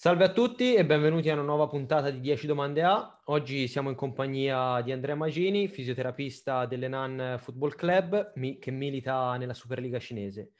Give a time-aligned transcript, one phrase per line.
[0.00, 3.20] Salve a tutti e benvenuti a una nuova puntata di 10 domande A.
[3.24, 9.54] Oggi siamo in compagnia di Andrea Magini, fisioterapista dell'Enan Football Club mi- che milita nella
[9.54, 10.52] Superliga cinese.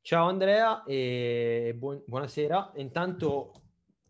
[0.00, 2.70] Ciao Andrea e buon- buonasera.
[2.76, 3.54] Intanto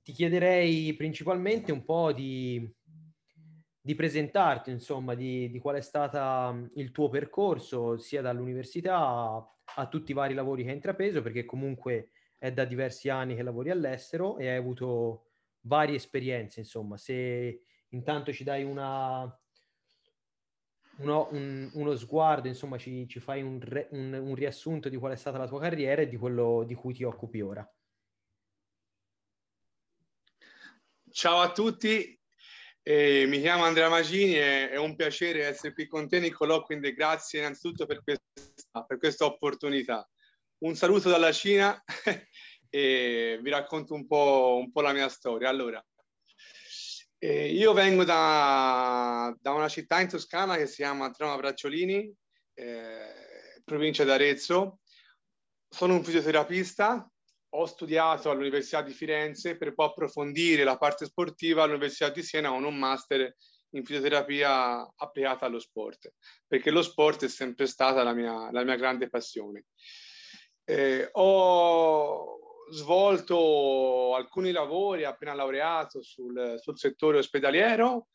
[0.02, 2.70] ti chiederei principalmente un po' di,
[3.80, 9.86] di presentarti, insomma, di, di, qual è stato il tuo percorso sia dall'università a, a
[9.86, 12.10] tutti i vari lavori che hai intrapreso, perché comunque
[12.40, 15.26] è da diversi anni che lavori all'estero e hai avuto
[15.64, 19.24] varie esperienze, insomma, se intanto ci dai una,
[21.00, 23.60] uno, un, uno sguardo, insomma, ci, ci fai un,
[23.90, 26.94] un, un, riassunto di qual è stata la tua carriera e di quello di cui
[26.94, 27.70] ti occupi ora.
[31.10, 32.18] Ciao a tutti,
[32.82, 36.94] eh, mi chiamo Andrea Magini, è, è, un piacere essere qui con te Nicolò, quindi
[36.94, 40.08] grazie innanzitutto per questa, per questa opportunità.
[40.62, 41.82] Un saluto dalla Cina
[42.70, 45.48] e vi racconto un po', un po la mia storia.
[45.48, 45.84] Allora,
[47.18, 52.10] eh, io vengo da, da, una città in Toscana che si chiama Trama Bracciolini,
[52.54, 54.78] eh, provincia d'Arezzo.
[55.68, 57.08] Sono un fisioterapista,
[57.50, 62.64] ho studiato all'Università di Firenze per poi approfondire la parte sportiva all'Università di Siena con
[62.64, 63.34] un master
[63.72, 66.12] in fisioterapia applicata allo sport,
[66.46, 69.66] perché lo sport è sempre stata la mia, la mia grande passione.
[70.64, 72.39] Eh, ho
[72.70, 78.08] svolto alcuni lavori appena laureato sul, sul, settore ospedaliero,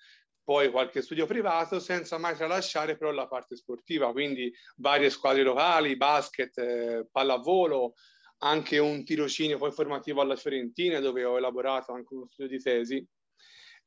[0.43, 5.97] poi qualche studio privato, senza mai tralasciare però la parte sportiva, quindi varie squadre locali,
[5.97, 7.93] basket, eh, pallavolo,
[8.39, 13.07] anche un tirocinio poi formativo alla Fiorentina dove ho elaborato anche uno studio di tesi,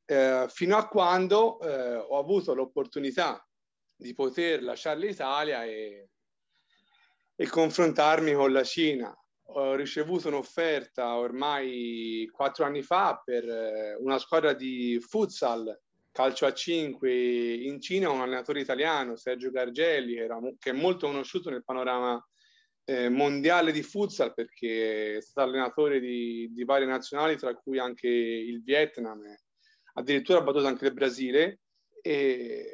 [0.05, 3.45] eh, fino a quando eh, ho avuto l'opportunità
[3.95, 6.09] di poter lasciare l'Italia e
[7.41, 9.17] e confrontarmi con la Cina.
[9.53, 15.75] Ho ricevuto un'offerta ormai quattro anni fa per eh, una squadra di futsal
[16.11, 17.11] calcio a 5
[17.55, 22.23] in Cina, un allenatore italiano, Sergio Gargelli, che, era, che è molto conosciuto nel panorama
[22.83, 28.07] eh, mondiale di futsal perché è stato allenatore di, di varie nazionali, tra cui anche
[28.07, 29.21] il Vietnam,
[29.93, 31.59] addirittura ha battuto anche il Brasile.
[32.01, 32.65] E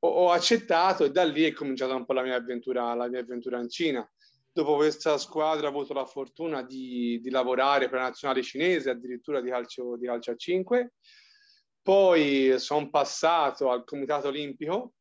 [0.00, 3.60] ho, accettato e da lì è cominciata un po' la mia avventura, la mia avventura
[3.60, 4.10] in Cina.
[4.54, 9.40] Dopo questa squadra ho avuto la fortuna di, di lavorare per la nazionale cinese, addirittura
[9.40, 10.92] di calcio, di calcio a 5.
[11.80, 14.92] Poi sono passato al Comitato Olimpico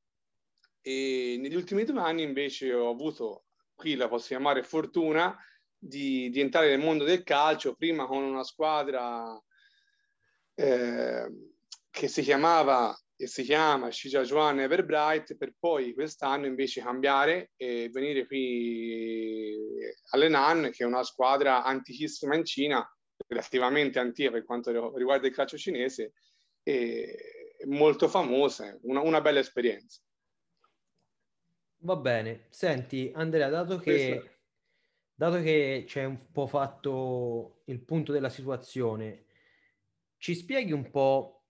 [0.82, 3.44] e negli ultimi due anni invece ho avuto,
[3.76, 5.38] qui la posso chiamare fortuna,
[5.78, 9.38] di, di entrare nel mondo del calcio, prima con una squadra
[10.54, 11.32] eh,
[11.90, 18.26] che si chiamava che si chiama Shijiazhuan Everbright per poi quest'anno invece cambiare e venire
[18.26, 19.56] qui
[20.10, 22.84] all'Enan che è una squadra antichissima in Cina
[23.28, 26.14] relativamente antica per quanto riguarda il calcio cinese
[26.64, 30.02] e molto famosa, una, una bella esperienza.
[31.84, 34.40] Va bene, senti Andrea, dato che,
[35.14, 39.26] dato che c'è un po' fatto il punto della situazione,
[40.18, 41.46] ci spieghi un po'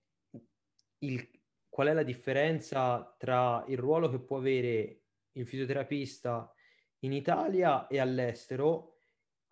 [1.00, 1.40] il,
[1.72, 6.54] qual è la differenza tra il ruolo che può avere il fisioterapista
[7.00, 8.98] in Italia e all'estero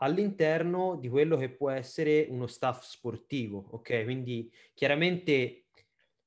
[0.01, 4.03] all'interno di quello che può essere uno staff sportivo, ok?
[4.03, 5.67] Quindi chiaramente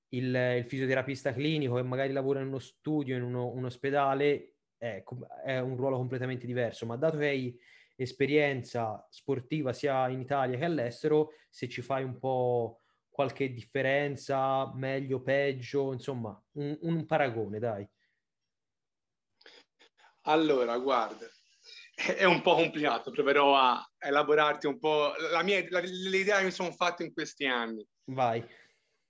[0.09, 5.05] il, il fisioterapista clinico che magari lavora in uno studio, in uno, un ospedale, è,
[5.45, 7.59] è un ruolo completamente diverso, ma dato che hai
[7.97, 12.82] esperienza sportiva sia in Italia che all'estero, se ci fai un po'
[13.13, 17.87] qualche differenza, meglio, peggio, insomma, un, un paragone, dai.
[20.23, 21.27] Allora, guarda,
[21.95, 26.51] è un po' complicato, proverò a elaborarti un po' la mia, la, l'idea che mi
[26.51, 27.87] sono fatto in questi anni.
[28.05, 28.43] Vai.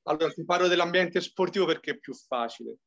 [0.04, 2.78] Allora, ti parlo dell'ambiente sportivo perché è più facile.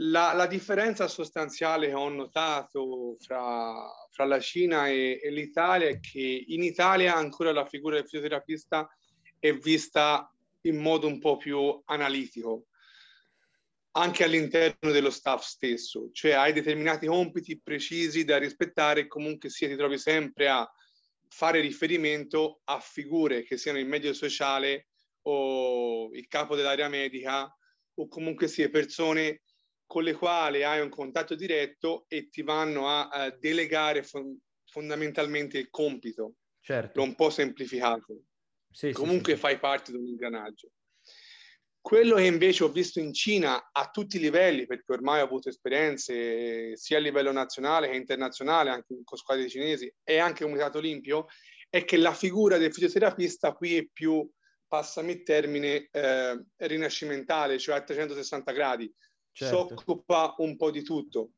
[0.00, 6.00] La, la differenza sostanziale che ho notato fra, fra la Cina e, e, l'Italia è
[6.00, 8.88] che in Italia ancora la figura del fisioterapista
[9.40, 10.32] è vista
[10.68, 12.66] in modo un po' più analitico,
[13.92, 19.68] anche all'interno dello staff stesso, cioè hai determinati compiti precisi da rispettare e comunque sia
[19.68, 20.70] ti trovi sempre a
[21.28, 24.88] fare riferimento a figure che siano il medio sociale
[25.22, 27.52] o il capo dell'area medica
[27.94, 29.42] o comunque sia persone
[29.84, 35.58] con le quali hai un contatto diretto e ti vanno a, a delegare fon- fondamentalmente
[35.58, 36.34] il compito.
[36.60, 36.98] Certo.
[36.98, 38.24] L'ho un po' semplificato.
[38.70, 40.70] Sì, Comunque sì, fai parte di un ingranaggio.
[41.80, 45.48] Quello che invece ho visto in Cina a tutti i livelli, perché ormai ho avuto
[45.48, 51.26] esperienze sia a livello nazionale che internazionale, anche con squadre cinesi e anche Comitato Olimpio,
[51.70, 54.28] è che la figura del fisioterapista qui è più,
[54.66, 58.92] passami il termine, eh, rinascimentale, cioè a 360 gradi,
[59.32, 59.66] certo.
[59.66, 61.32] si occupa un po' di tutto.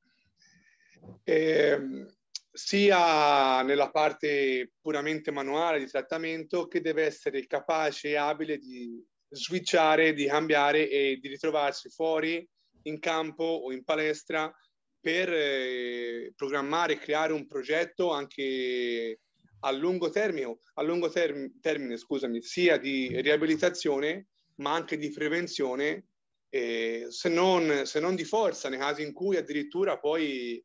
[1.23, 2.07] Eh,
[2.53, 10.13] sia nella parte puramente manuale di trattamento che deve essere capace e abile di switchare,
[10.13, 12.47] di cambiare e di ritrovarsi fuori
[12.83, 14.53] in campo o in palestra
[15.01, 19.21] per eh, programmare e creare un progetto anche
[19.61, 24.27] a lungo termine, a lungo term- termine scusami, sia di riabilitazione
[24.57, 26.07] ma anche di prevenzione,
[26.51, 30.63] eh, se, non, se non di forza, nei casi in cui addirittura poi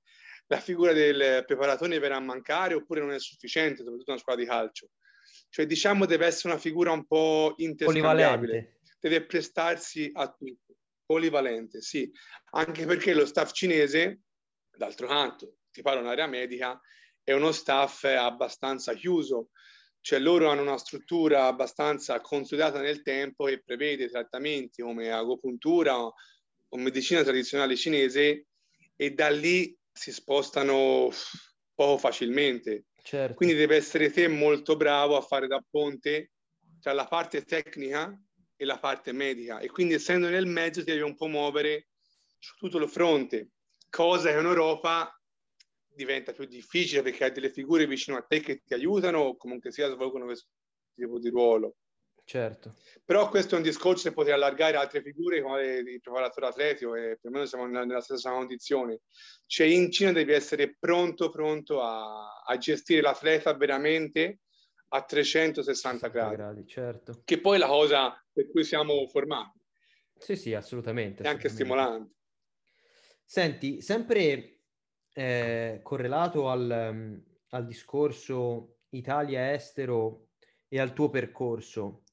[0.48, 4.50] la figura del preparatore verrà a mancare oppure non è sufficiente, soprattutto una squadra di
[4.50, 4.90] calcio.
[5.50, 10.76] Cioè diciamo deve essere una figura un po' interscambiabile, deve prestarsi a tutto,
[11.06, 12.12] polivalente, sì,
[12.52, 14.22] anche perché lo staff cinese,
[14.76, 16.80] d'altro canto, ti parlo un'area medica,
[17.24, 19.50] è uno staff abbastanza chiuso,
[20.02, 26.14] cioè loro hanno una struttura abbastanza consolidata nel tempo che prevede trattamenti come agopuntura o
[26.78, 28.46] medicina tradizionale cinese
[28.96, 31.10] e da lì si spostano
[31.74, 32.86] poco facilmente.
[33.02, 33.36] Certo.
[33.36, 36.32] Quindi deve essere te molto bravo a fare da ponte
[36.82, 38.14] tra la parte tecnica
[38.58, 41.90] e la parte medica e quindi essendo nel mezzo ti devi un po' muovere
[42.40, 43.52] su tutto il fronte,
[43.90, 45.10] cosa che in Europa
[45.88, 49.72] diventa più difficile perché hai delle figure vicino a te che ti aiutano o comunque
[49.72, 50.50] sia svolgono questo
[50.94, 51.78] tipo di ruolo.
[52.26, 52.74] Certo.
[53.06, 57.20] Però questo è un discorso che potrei allargare altre figure come il preparatore atletico e
[57.22, 59.02] più o meno siamo nella, stessa condizione.
[59.46, 64.40] Cioè in Cina devi essere pronto, pronto a, a gestire l'atleta veramente
[64.90, 66.36] a 360 gradi.
[66.36, 66.68] gradi.
[66.68, 67.22] Certo.
[67.24, 69.60] Che poi è la cosa per cui siamo formati.
[70.18, 71.22] Sì, sì, assolutamente.
[71.22, 72.14] È anche stimolante.
[73.24, 74.62] Senti, sempre
[75.14, 80.30] eh, correlato al, al discorso Italia-estero
[80.68, 82.04] e al tuo percorso,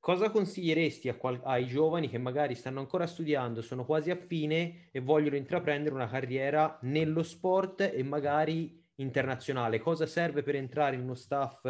[0.00, 5.00] cosa consiglieresti qual- ai giovani che magari stanno ancora studiando, sono quasi a fine e
[5.00, 9.78] vogliono intraprendere una carriera nello sport e magari internazionale?
[9.78, 11.62] Cosa serve per entrare in uno staff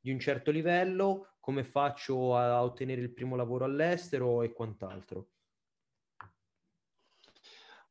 [0.00, 1.36] di un certo livello?
[1.40, 5.28] Come faccio a ottenere il primo lavoro all'estero e quant'altro?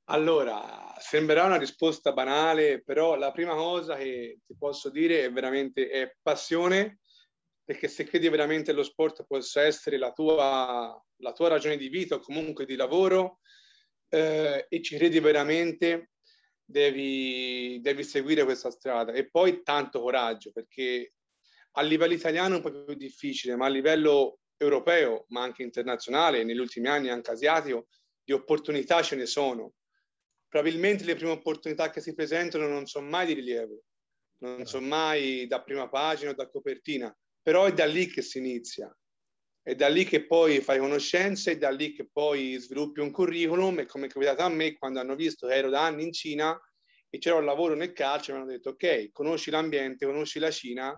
[0.09, 5.89] Allora, sembrerà una risposta banale, però la prima cosa che ti posso dire è veramente
[5.89, 6.99] è passione
[7.67, 12.15] perché se credi veramente lo sport possa essere la tua, la tua ragione di vita
[12.15, 13.41] o comunque di lavoro
[14.07, 16.11] eh, e ci credi veramente,
[16.63, 19.11] devi, devi seguire questa strada.
[19.11, 21.15] E poi tanto coraggio, perché
[21.71, 26.45] a livello italiano è un po' più difficile, ma a livello europeo, ma anche internazionale,
[26.45, 27.87] negli ultimi anni anche asiatico,
[28.23, 29.73] di opportunità ce ne sono.
[30.47, 33.83] Probabilmente le prime opportunità che si presentano non sono mai di rilievo,
[34.37, 37.13] non sono mai da prima pagina o da copertina,
[37.47, 38.93] però è da lì che si inizia,
[39.61, 43.79] è da lì che poi fai conoscenze, è da lì che poi sviluppi un curriculum
[43.79, 46.59] e come è capitato a me quando hanno visto che ero da anni in Cina
[47.09, 50.93] e c'era un lavoro nel calcio, mi hanno detto ok, conosci l'ambiente, conosci la Cina,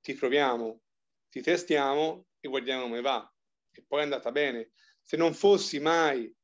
[0.00, 0.80] ti proviamo,
[1.28, 3.30] ti testiamo e guardiamo come va.
[3.70, 4.70] E poi è andata bene.
[5.02, 6.34] Se non fossi mai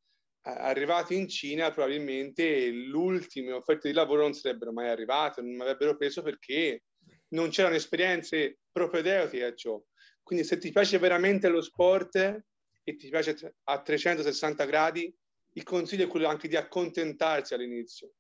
[0.42, 5.62] arrivato in Cina, probabilmente le ultime offerte di lavoro non sarebbero mai arrivate, non mi
[5.62, 6.82] avrebbero preso perché
[7.28, 9.82] non c'erano esperienze propedeutiche a ciò.
[10.22, 15.14] Quindi se ti piace veramente lo sport e ti piace a 360 gradi,
[15.52, 18.12] il consiglio è quello anche di accontentarsi all'inizio,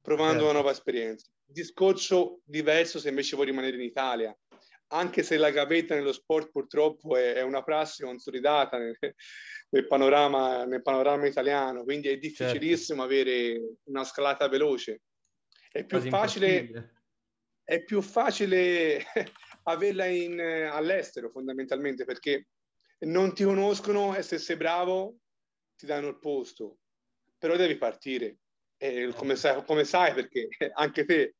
[0.00, 0.44] provando certo.
[0.44, 1.30] una nuova esperienza.
[1.44, 4.36] Discorso diverso se invece vuoi rimanere in Italia,
[4.88, 8.96] anche se la gavetta nello sport purtroppo è, è una prassi consolidata nel,
[9.70, 13.14] nel, panorama, nel, panorama, italiano, quindi è difficilissimo certo.
[13.14, 15.02] avere una scalata veloce.
[15.70, 16.99] È più Quasi facile
[17.70, 19.04] è più facile
[19.62, 22.48] averla in, all'estero fondamentalmente perché
[23.06, 25.18] non ti conoscono e se sei bravo
[25.76, 26.78] ti danno il posto,
[27.38, 28.38] però devi partire.
[28.76, 31.36] E come, sai, come sai, perché anche te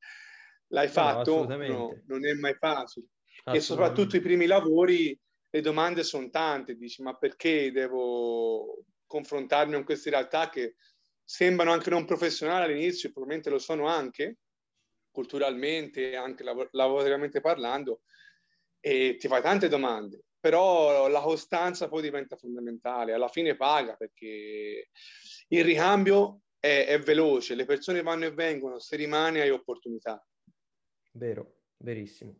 [0.69, 3.07] l'hai fatto, no, non è mai facile.
[3.53, 5.19] E soprattutto i primi lavori,
[5.51, 10.77] le domande sono tante, dici ma perché devo confrontarmi con queste realtà che
[11.25, 14.37] sembrano anche non professionali all'inizio, probabilmente lo sono anche,
[15.11, 18.03] culturalmente, anche lav- lavorativamente parlando,
[18.81, 24.89] e ti fai tante domande, però la costanza poi diventa fondamentale, alla fine paga perché
[25.49, 30.25] il ricambio è, è veloce, le persone vanno e vengono, se rimane hai opportunità.
[31.13, 32.39] Vero, verissimo.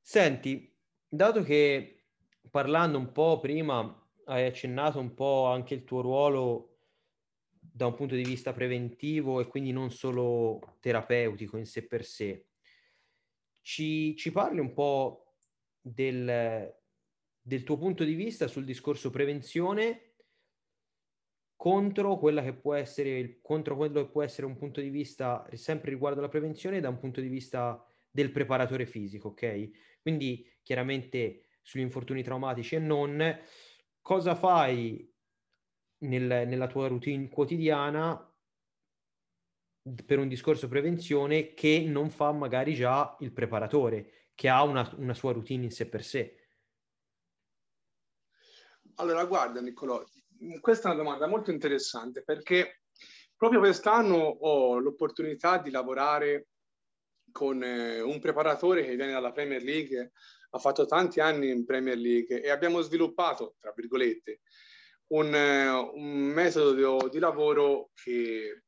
[0.00, 0.74] Senti,
[1.06, 2.04] dato che
[2.50, 6.77] parlando un po' prima hai accennato un po' anche il tuo ruolo
[7.78, 12.46] da un punto di vista preventivo e quindi non solo terapeutico in sé per sé.
[13.62, 15.36] ci, ci parli un po'
[15.80, 16.74] del,
[17.40, 20.14] del tuo punto di vista sul discorso prevenzione
[21.54, 25.90] contro quella che può essere contro quello che può essere un punto di vista sempre
[25.90, 27.80] riguardo alla prevenzione da un punto di vista
[28.10, 30.00] del preparatore fisico, ok?
[30.02, 33.38] Quindi chiaramente sugli infortuni traumatici e non
[34.00, 35.08] cosa fai
[35.98, 38.22] nel, nella tua routine quotidiana
[40.04, 45.14] per un discorso prevenzione che non fa magari già il preparatore, che ha una, una
[45.14, 46.36] sua routine in sé per sé.
[48.96, 50.04] Allora, guarda Niccolò,
[50.60, 52.82] questa è una domanda molto interessante perché
[53.36, 56.48] proprio quest'anno ho l'opportunità di lavorare
[57.30, 60.12] con eh, un preparatore che viene dalla Premier League,
[60.50, 64.40] ha fatto tanti anni in Premier League e abbiamo sviluppato, tra virgolette,
[65.08, 68.64] un, eh, un metodo di lavoro che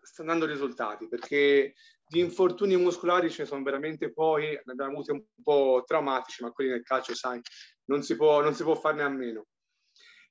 [0.00, 1.74] sta dando risultati perché
[2.08, 6.52] di infortuni muscolari ce ne sono veramente pochi, ne abbiamo avuti un po' traumatici, ma
[6.52, 7.40] quelli nel calcio, sai,
[7.86, 9.46] non si può, non si può farne a meno.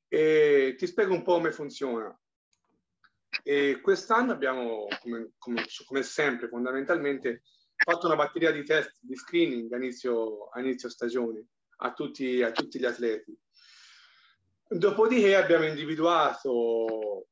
[0.08, 2.18] E ti spiego un po' come funziona.
[3.44, 7.44] E quest'anno abbiamo, come, come, come, sempre, fondamentalmente
[7.76, 11.46] fatto una batteria di test di screening a inizio, a inizio stagione
[11.78, 13.38] a tutti, a tutti gli atleti.
[14.68, 17.28] Dopodiché abbiamo individuato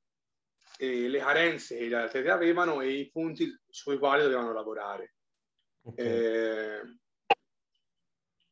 [0.77, 5.15] eh, le carenze che gli atleti avevano e i punti sui quali dovevano lavorare.
[5.81, 6.05] Okay.
[6.05, 6.81] Eh,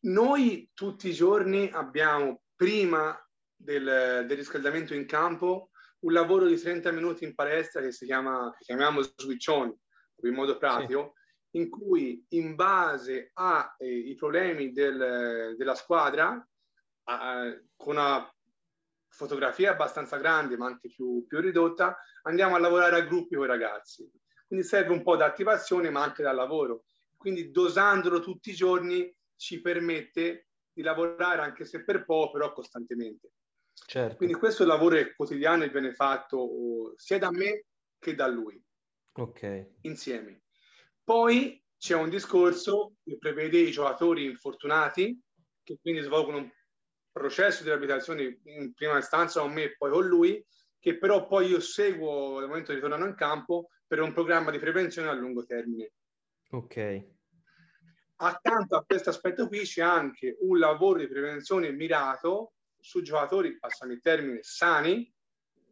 [0.01, 3.15] noi tutti i giorni abbiamo, prima
[3.55, 5.69] del, del, riscaldamento in campo,
[5.99, 9.71] un lavoro di 30 minuti in palestra che si chiama, che chiamiamo switch on,
[10.23, 11.13] in modo pratico,
[11.51, 11.59] sì.
[11.59, 16.35] in cui in base ai eh, problemi del, della squadra,
[17.05, 18.27] eh, con una
[19.11, 23.47] fotografia abbastanza grande ma anche più, più ridotta, andiamo a lavorare a gruppi con i
[23.47, 24.09] ragazzi.
[24.47, 26.85] Quindi serve un po' da attivazione ma anche da lavoro.
[27.15, 33.33] Quindi dosandolo tutti i giorni ci permette di lavorare anche se per poco, però costantemente.
[33.73, 34.15] Certo.
[34.15, 37.65] Quindi questo lavoro è quotidiano e viene fatto sia da me
[37.99, 38.61] che da lui.
[39.13, 39.67] Ok.
[39.81, 40.43] Insieme.
[41.03, 45.19] Poi c'è un discorso che prevede i giocatori infortunati
[45.63, 46.49] che quindi svolgono un
[47.11, 50.45] processo di riabilitazione in prima istanza con me e poi con lui,
[50.79, 54.59] che però poi io seguo dal momento che ritornano in campo per un programma di
[54.59, 55.91] prevenzione a lungo termine.
[56.51, 57.05] Ok.
[58.17, 63.93] Accanto a questo aspetto qui c'è anche un lavoro di prevenzione mirato su giocatori, passami
[63.93, 65.11] il termine, sani,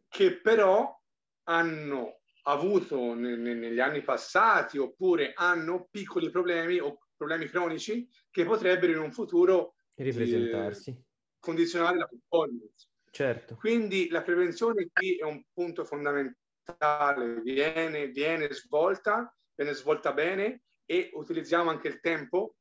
[0.08, 0.96] che però
[1.44, 8.44] hanno avuto ne, ne, negli anni passati oppure hanno piccoli problemi o problemi cronici che
[8.44, 10.90] potrebbero in un futuro ripresentarsi.
[10.90, 11.04] Eh,
[11.40, 12.88] condizionare la performance.
[13.10, 13.56] Certo.
[13.56, 21.10] Quindi la prevenzione qui è un punto fondamentale, viene, viene svolta, viene svolta bene e
[21.14, 22.54] utilizziamo anche il tempo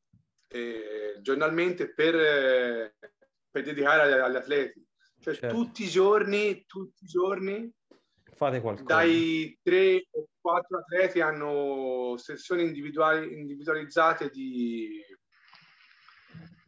[0.48, 2.96] eh, giornalmente per, eh,
[3.52, 4.84] per dedicare agli, agli, atleti.
[5.20, 5.56] Cioè certo.
[5.56, 7.72] tutti i giorni, tutti i giorni,
[8.40, 8.86] fate qualcosa.
[8.86, 15.04] Dai tre o quattro atleti hanno sessioni individuali, individualizzate di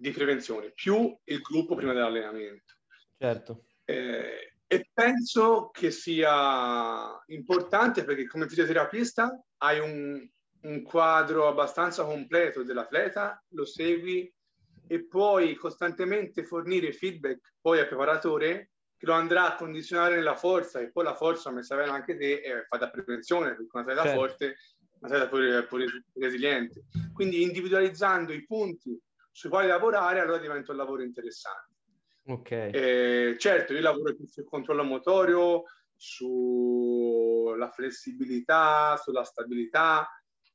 [0.01, 2.73] di prevenzione, più il gruppo prima dell'allenamento.
[3.15, 3.65] Certo.
[3.85, 10.27] Eh, e penso che sia importante perché come fisioterapista hai un,
[10.61, 14.33] un quadro abbastanza completo dell'atleta, lo segui
[14.87, 20.79] e puoi costantemente fornire feedback poi al preparatore che lo andrà a condizionare nella forza
[20.79, 24.19] e poi la forza, come sai anche te, è fatta prevenzione, perché un atleta certo.
[24.19, 24.57] forte,
[24.99, 26.85] un atleta pure, pure resiliente.
[27.13, 28.99] Quindi individualizzando i punti
[29.31, 31.75] sui quali lavorare, allora diventa un lavoro interessante.
[32.25, 32.51] Ok.
[32.51, 35.63] Eh, certo, io lavoro più sul controllo motorio,
[35.95, 40.07] sulla flessibilità, sulla stabilità,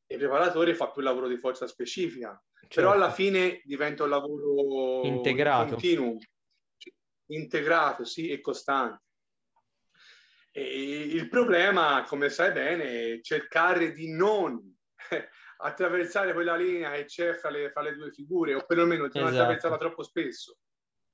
[0.06, 2.74] e il preparatore fa più lavoro di forza specifica, certo.
[2.74, 6.18] però alla fine diventa un lavoro integrato, continuo,
[7.26, 9.02] integrato, sì, e costante.
[10.52, 14.74] E il problema, come sai bene, è cercare di non
[15.58, 19.28] attraversare quella linea che c'è fra le, fra le due figure, o perlomeno di non
[19.28, 19.42] esatto.
[19.42, 20.58] attraversarla troppo spesso.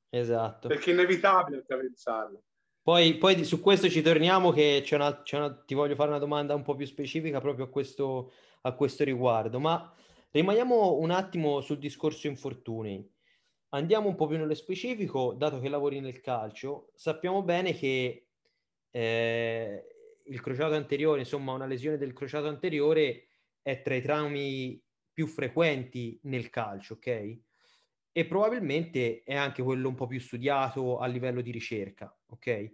[0.09, 0.69] Esatto.
[0.69, 2.39] Perché è inevitabile attraversarla.
[2.83, 6.19] Poi, poi, su questo ci torniamo che c'è una, c'è una, ti voglio fare una
[6.19, 8.33] domanda un po' più specifica proprio a questo,
[8.63, 9.95] a questo riguardo, ma
[10.31, 13.09] rimaniamo un attimo sul discorso infortuni.
[13.71, 18.27] Andiamo un po' più nello specifico, dato che lavori nel calcio, sappiamo bene che
[18.91, 19.87] eh,
[20.25, 23.29] il crociato anteriore, insomma una lesione del crociato anteriore
[23.63, 27.39] è tra i traumi più frequenti nel calcio, ok?
[28.13, 32.73] E probabilmente è anche quello un po' più studiato a livello di ricerca, ok?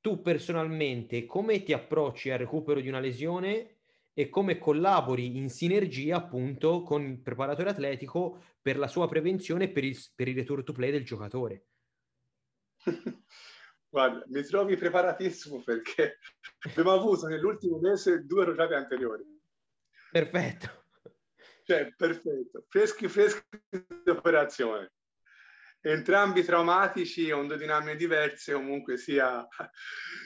[0.00, 3.78] Tu personalmente come ti approcci al recupero di una lesione
[4.12, 9.70] e come collabori in sinergia appunto con il preparatore atletico per la sua prevenzione e
[9.70, 11.66] per il, per il return to play del giocatore.
[13.88, 16.18] Guarda, mi trovi preparatissimo perché
[16.68, 19.37] abbiamo avuto nell'ultimo mese due rotati anteriori.
[20.10, 20.84] Perfetto.
[21.64, 22.64] Cioè, perfetto.
[22.68, 24.92] Freschi, freschi di operazione.
[25.80, 29.46] Entrambi traumatici, ondodinamiche diverse, comunque sia,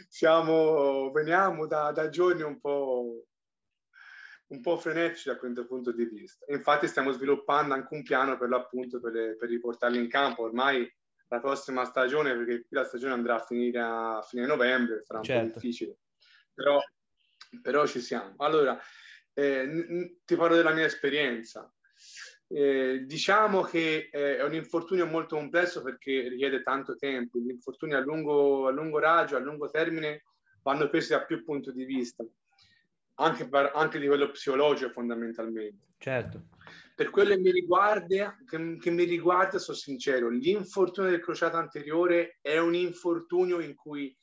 [0.08, 3.26] siamo, veniamo da, da giorni un po'
[4.52, 6.44] un po' frenetici da questo punto di vista.
[6.48, 10.42] Infatti stiamo sviluppando anche un piano per l'appunto per, le, per riportarli in campo.
[10.42, 10.90] Ormai
[11.28, 15.24] la prossima stagione, perché qui la stagione andrà a finire a fine novembre, sarà un
[15.24, 15.46] certo.
[15.46, 15.96] po' difficile.
[16.52, 16.78] Però,
[17.62, 18.34] però ci siamo.
[18.36, 18.78] Allora,
[19.34, 21.72] eh, ti parlo della mia esperienza.
[22.48, 27.38] Eh, diciamo che eh, è un infortunio molto complesso perché richiede tanto tempo.
[27.38, 30.24] Gli infortuni a lungo, a lungo raggio, a lungo termine,
[30.62, 32.24] vanno presi da più punti di vista
[33.14, 35.86] anche, per, anche a livello psicologico fondamentalmente.
[35.98, 36.48] Certo.
[36.94, 42.38] Per quello che mi riguarda, che, che mi riguarda, sono sincero, l'infortunio del crociato anteriore
[42.40, 44.14] è un infortunio in cui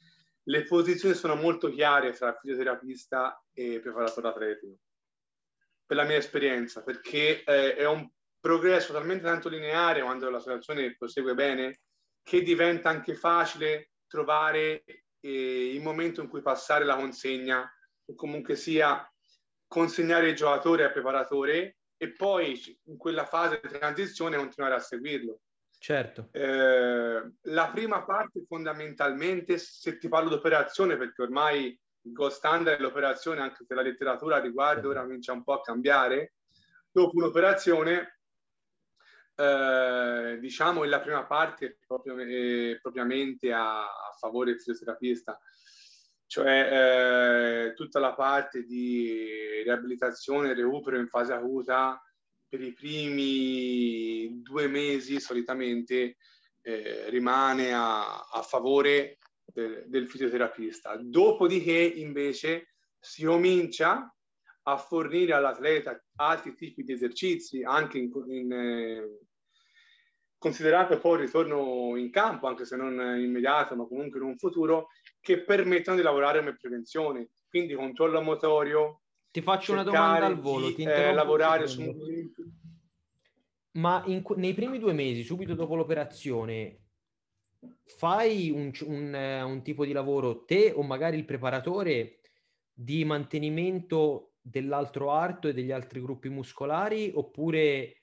[0.43, 4.77] le posizioni sono molto chiare tra fisioterapista e preparatore atletico.
[5.89, 8.07] Per la mia esperienza, perché eh, è un
[8.39, 11.79] progresso talmente tanto lineare quando la situazione prosegue bene
[12.21, 14.83] che diventa anche facile trovare
[15.19, 17.67] eh, il momento in cui passare la consegna
[18.05, 19.03] o comunque sia
[19.65, 25.41] consegnare il giocatore al preparatore e poi in quella fase di transizione continuare a seguirlo.
[25.79, 26.29] Certo.
[26.33, 31.75] Eh, la prima parte fondamentalmente, se ti parlo di operazione, perché ormai
[32.11, 36.33] gold standard dell'operazione, anche se la letteratura a riguardo ora comincia un po' a cambiare,
[36.91, 38.19] dopo un'operazione,
[39.35, 45.39] eh, diciamo, la prima parte proprio, eh, propriamente a, a favore del fisioterapista
[46.29, 51.99] cioè eh, tutta la parte di riabilitazione recupero in fase acuta
[52.47, 56.17] per i primi due mesi solitamente
[56.61, 59.17] eh, rimane a, a favore
[59.53, 60.95] del, del fisioterapista.
[60.97, 64.13] Dopodiché invece si comincia
[64.63, 69.19] a fornire all'atleta altri tipi di esercizi, anche in, in, eh,
[70.37, 74.87] considerato poi il ritorno in campo, anche se non immediato, ma comunque in un futuro,
[75.19, 77.29] che permettono di lavorare come prevenzione.
[77.49, 79.01] Quindi controllo motorio.
[79.31, 80.67] Ti faccio una domanda al volo.
[80.67, 81.83] Di, ti eh, lavorare su
[83.71, 86.88] Ma in, nei primi due mesi, subito dopo l'operazione,
[87.85, 89.13] fai un, un,
[89.45, 92.19] un tipo di lavoro te o magari il preparatore
[92.71, 97.95] di mantenimento dell'altro arto e degli altri gruppi muscolari oppure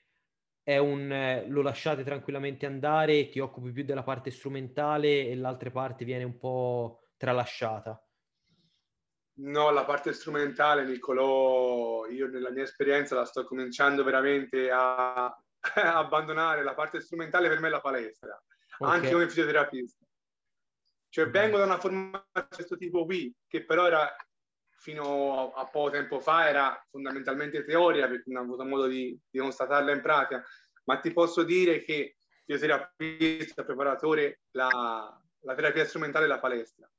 [0.75, 6.25] un lo lasciate tranquillamente andare, ti occupi più della parte strumentale e l'altra parte viene
[6.25, 8.01] un po' tralasciata?
[9.39, 15.25] No, la parte strumentale, Niccolò, io nella mia esperienza la sto cominciando veramente a,
[15.95, 16.63] abbandonare.
[16.63, 18.41] La parte strumentale per me è la palestra,
[18.79, 18.95] okay.
[18.95, 20.05] anche come fisioterapista.
[21.09, 24.15] Cioè vengo da una formazione di questo tipo qui, che però era
[24.79, 29.39] fino a, poco tempo fa era fondamentalmente teoria, perché non ho avuto modo di, di
[29.39, 30.43] constatarla in pratica,
[30.85, 36.89] ma ti posso dire che fisioterapista, preparatore, la, la terapia strumentale è la palestra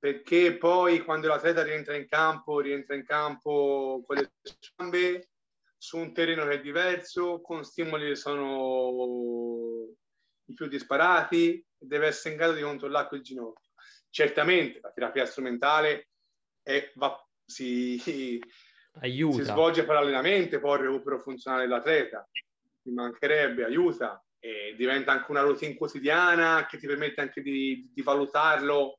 [0.00, 4.32] perché poi quando l'atleta rientra in campo, rientra in campo con le
[4.74, 5.28] gambe,
[5.76, 9.94] su un terreno che è diverso, con stimoli che sono
[10.50, 13.70] i più disparati, deve essere in grado di controllare quel ginocchio.
[14.10, 16.08] Certamente la terapia strumentale
[16.62, 18.40] è, va, si,
[19.00, 19.36] aiuta.
[19.36, 22.28] si svolge parallelamente poi il recupero funzionale dell'atleta,
[22.82, 28.02] mi mancherebbe, aiuta, e diventa anche una routine quotidiana che ti permette anche di, di
[28.02, 28.98] valutarlo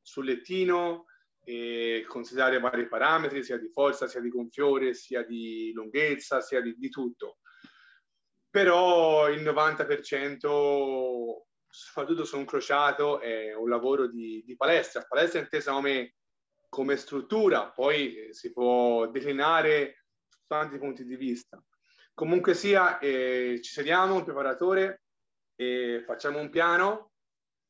[0.00, 1.06] sul lettino
[1.44, 6.76] e considerare vari parametri, sia di forza, sia di gonfiore, sia di lunghezza, sia di,
[6.76, 7.38] di tutto.
[8.52, 15.06] Però il 90%, soprattutto su un crociato, è un lavoro di, di palestra.
[15.08, 16.16] Palestra intesa come,
[16.68, 21.64] come struttura, poi eh, si può declinare su tanti punti di vista.
[22.12, 25.04] Comunque sia, eh, ci sediamo, un preparatore,
[25.56, 27.12] e facciamo un piano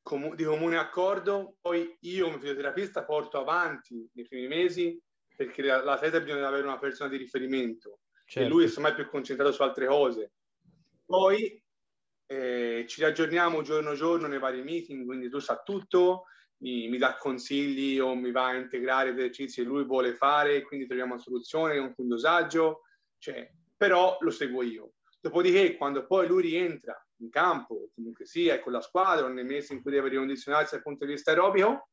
[0.03, 5.01] com- di comune accordo, poi io come fisioterapista porto avanti nei primi mesi
[5.35, 8.49] perché l'atleta bisogna avere una persona di riferimento certo.
[8.49, 10.33] e lui insomma è più concentrato su altre cose.
[11.13, 11.63] Poi
[12.25, 16.25] eh, ci aggiorniamo giorno giorno nei vari meeting, quindi tu sa tutto,
[16.63, 20.87] mi, mi, dà consigli o mi va a integrare esercizi che lui vuole fare, quindi
[20.87, 22.85] troviamo una soluzione un dosaggio,
[23.19, 23.47] cioè,
[23.77, 24.95] però lo seguo io.
[25.21, 29.83] Dopodiché, quando poi lui rientra in campo, comunque sia, con la squadra, nei mesi in
[29.83, 31.91] cui deve ricondizionarsi dal punto di vista aerobico,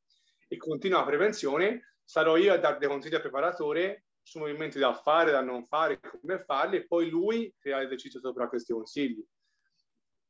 [0.47, 4.93] e continua la prevenzione, sarò io a dare dei consigli al preparatore su movimenti da
[4.93, 9.23] fare, da non fare, come farli, e poi lui crea l'esercizio sopra questi consigli.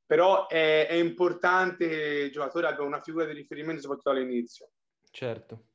[0.06, 4.72] Però è, è importante che il giocatore abbia una figura di riferimento, soprattutto all'inizio.
[5.12, 5.66] Certo.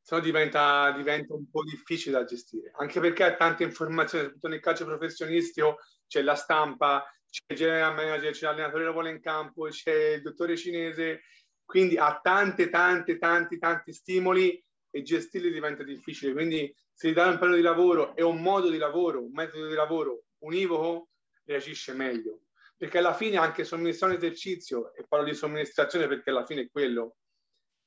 [0.00, 4.48] Se no diventa, diventa, un po' difficile da gestire, anche perché ha tante informazioni, soprattutto
[4.48, 9.20] nel calcio professionistico c'è la stampa, c'è il general manager, c'è l'allenatore che vuole in
[9.20, 11.24] campo, c'è il dottore cinese,
[11.62, 16.32] quindi ha tante, tante, tanti, tanti stimoli e gestirli diventa difficile.
[16.32, 19.68] Quindi se gli dà un piano di lavoro e un modo di lavoro, un metodo
[19.68, 21.10] di lavoro univoco,
[21.44, 22.40] reagisce meglio.
[22.76, 26.68] Perché alla fine anche somministrare un esercizio, e parlo di somministrazione perché alla fine è
[26.68, 27.18] quello,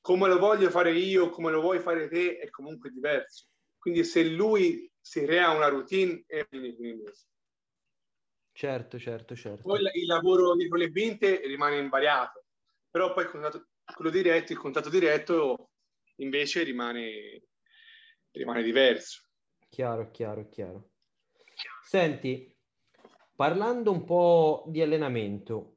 [0.00, 3.48] come lo voglio fare io, come lo vuoi fare te, è comunque diverso.
[3.76, 7.12] Quindi se lui si crea una routine, è finito.
[8.50, 9.62] Certo, certo, certo.
[9.62, 12.46] Poi il lavoro dietro le vinte rimane invariato,
[12.88, 15.72] però poi il contatto, quello diretto, il contatto diretto
[16.16, 17.42] invece rimane,
[18.32, 19.22] rimane diverso.
[19.68, 20.90] Chiaro, chiaro, chiaro.
[21.82, 22.54] Senti,
[23.34, 25.76] parlando un po' di allenamento,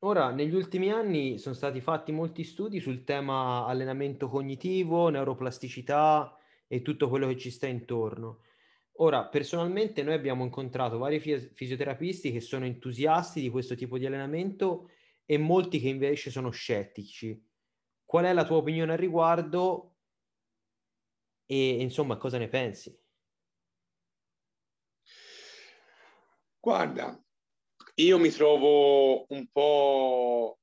[0.00, 6.82] ora negli ultimi anni sono stati fatti molti studi sul tema allenamento cognitivo, neuroplasticità e
[6.82, 8.42] tutto quello che ci sta intorno.
[9.00, 14.90] Ora, personalmente noi abbiamo incontrato vari fisioterapisti che sono entusiasti di questo tipo di allenamento
[15.24, 17.42] e molti che invece sono scettici.
[18.04, 19.89] Qual è la tua opinione al riguardo
[21.52, 22.96] e insomma cosa ne pensi?
[26.60, 27.20] Guarda,
[27.96, 30.60] io mi trovo un po'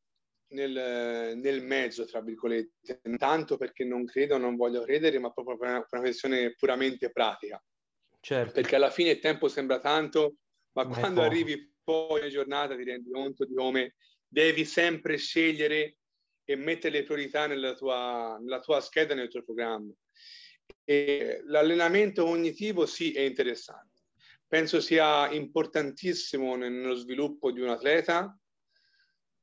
[0.54, 5.68] nel, nel, mezzo, tra virgolette, tanto perché non credo, non voglio credere, ma proprio per
[5.68, 7.62] una, per una questione puramente pratica.
[8.22, 8.54] Certo.
[8.54, 10.36] Perché alla fine il tempo sembra tanto,
[10.72, 13.96] ma, ma quando arrivi poi in giornata ti rendi conto di come
[14.26, 15.98] devi sempre scegliere
[16.46, 19.92] e mettere le priorità nella tua, nella tua scheda, nel tuo programma.
[20.84, 24.04] E l'allenamento cognitivo sì è interessante.
[24.48, 28.38] Penso sia importantissimo nello sviluppo di un atleta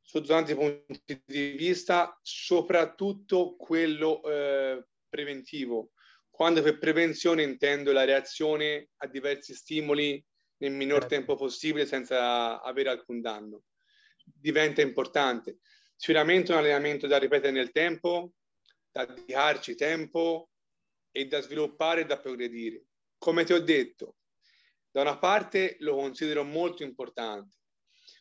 [0.00, 5.92] sotto tanti punti di vista, soprattutto quello eh, preventivo.
[6.30, 10.24] Quando per prevenzione intendo la reazione a diversi stimoli
[10.58, 11.14] nel minor certo.
[11.14, 13.62] tempo possibile senza avere alcun danno.
[14.24, 15.58] Diventa importante
[15.96, 18.32] sicuramente un allenamento da ripetere nel tempo,
[18.90, 20.50] da dedicarci tempo
[21.16, 22.86] e da sviluppare e da progredire.
[23.16, 24.16] Come ti ho detto,
[24.90, 27.58] da una parte lo considero molto importante.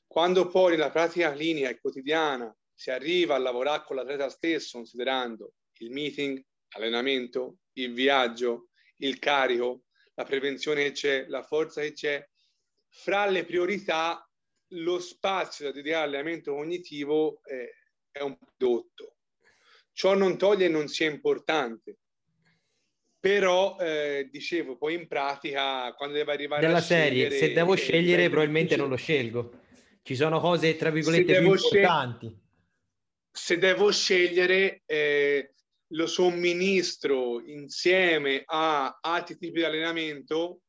[0.05, 5.53] Quando poi nella pratica clinica e quotidiana si arriva a lavorare con l'atleta stesso, considerando
[5.79, 6.39] il meeting,
[6.75, 12.23] l'allenamento, il viaggio, il carico, la prevenzione che c'è, la forza che c'è,
[12.89, 14.23] fra le priorità
[14.73, 17.73] lo spazio da dedicare all'allenamento cognitivo eh,
[18.11, 19.17] è un prodotto.
[19.91, 21.97] Ciò non toglie non sia importante,
[23.23, 28.75] però eh, dicevo poi in pratica quando deve arrivare della serie se devo scegliere probabilmente
[28.75, 29.61] non lo scelgo
[30.01, 32.41] ci sono cose tra virgolette più importanti scel-
[33.31, 35.53] se devo scegliere eh,
[35.93, 40.63] lo somministro insieme a altri tipi di allenamento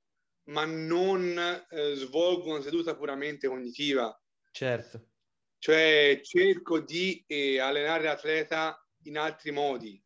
[0.50, 4.16] ma non eh, svolgo una seduta puramente cognitiva.
[4.52, 5.08] Certo.
[5.58, 10.00] Cioè cerco di eh, allenare l'atleta in altri modi,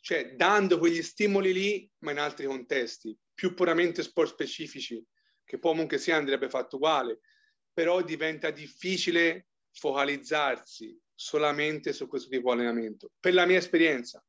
[0.00, 5.02] cioè dando quegli stimoli lì, ma in altri contesti, più puramente sport specifici,
[5.44, 7.20] che poi comunque sia andrebbe fatto uguale,
[7.72, 13.12] però diventa difficile focalizzarsi solamente su questo tipo di allenamento.
[13.18, 14.24] Per la mia esperienza,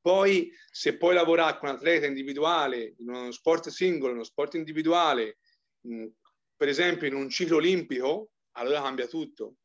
[0.00, 4.54] poi, se puoi lavorare con un atleta individuale, in uno sport singolo, in uno sport
[4.54, 5.38] individuale,
[5.86, 6.12] in,
[6.54, 9.56] per esempio in un ciclo olimpico, allora cambia tutto.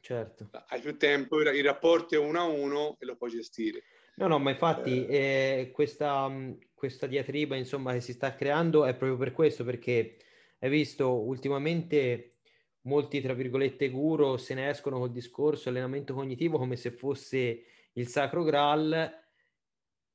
[0.00, 0.48] Certo.
[0.68, 3.84] Hai più tempo, il rapporto è uno a uno e lo puoi gestire.
[4.16, 5.60] No, no, ma infatti eh.
[5.60, 6.30] Eh, questa,
[6.74, 10.16] questa diatriba insomma, che si sta creando è proprio per questo, perché
[10.58, 12.40] hai visto ultimamente
[12.82, 18.06] molti, tra virgolette, guru se ne escono col discorso allenamento cognitivo come se fosse il
[18.08, 19.20] sacro graal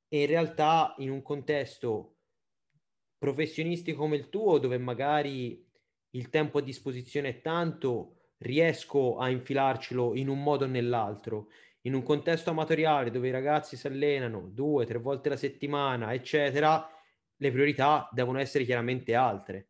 [0.08, 2.14] e in realtà in un contesto
[3.18, 5.66] professionistico come il tuo, dove magari
[6.10, 11.48] il tempo a disposizione è tanto, riesco a infilarcelo in un modo o nell'altro.
[11.82, 16.88] In un contesto amatoriale dove i ragazzi si allenano due, tre volte la settimana, eccetera,
[17.36, 19.68] le priorità devono essere chiaramente altre.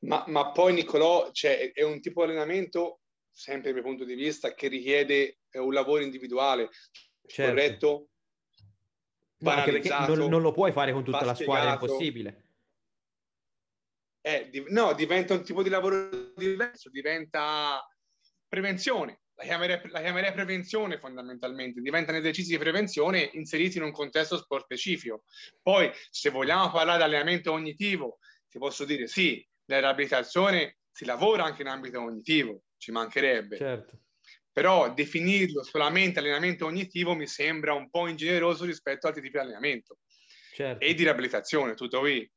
[0.00, 4.14] Ma, ma poi Nicolò, cioè, è un tipo di allenamento, sempre dal mio punto di
[4.14, 6.70] vista, che richiede un lavoro individuale,
[7.26, 7.52] certo.
[7.52, 8.08] corretto?
[9.40, 12.42] No, non, non, lo puoi fare con tutta la squadra, è impossibile.
[14.20, 17.86] Eh, di, no, diventa un tipo di lavoro diverso, diventa
[18.48, 19.20] prevenzione.
[19.38, 24.64] La chiamerei, la chiamerei, prevenzione fondamentalmente, diventano esercizi di prevenzione inseriti in un contesto sport
[24.64, 25.22] specifico.
[25.62, 31.44] Poi, se vogliamo parlare di allenamento cognitivo, ti posso dire sì, nella riabilitazione si lavora
[31.44, 33.56] anche in ambito cognitivo, ci mancherebbe.
[33.56, 34.00] Certo.
[34.50, 39.44] Però definirlo solamente allenamento cognitivo mi sembra un po' ingeneroso rispetto a altri tipi di
[39.44, 39.98] allenamento.
[40.52, 40.84] Certo.
[40.84, 42.28] E di riabilitazione, tutto qui.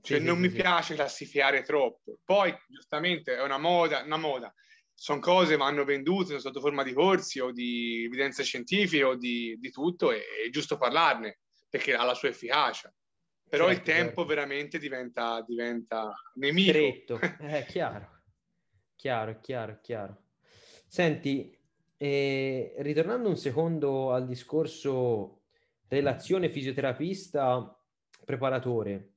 [0.00, 0.56] Cioè, sì, non sì, mi sì.
[0.56, 2.18] piace classificare troppo.
[2.24, 4.52] Poi, giustamente, è una moda, una moda
[5.02, 9.58] sono cose che vanno vendute sotto forma di corsi o di evidenze scientifiche o di,
[9.58, 12.94] di tutto, e è giusto parlarne perché ha la sua efficacia.
[13.48, 14.26] Però certo, il tempo certo.
[14.26, 16.70] veramente diventa, diventa nemico.
[16.70, 18.22] Stretto, è chiaro,
[18.94, 20.22] chiaro, chiaro, chiaro.
[20.86, 21.52] Senti,
[21.96, 25.46] eh, ritornando un secondo al discorso
[25.88, 29.14] relazione fisioterapista-preparatore,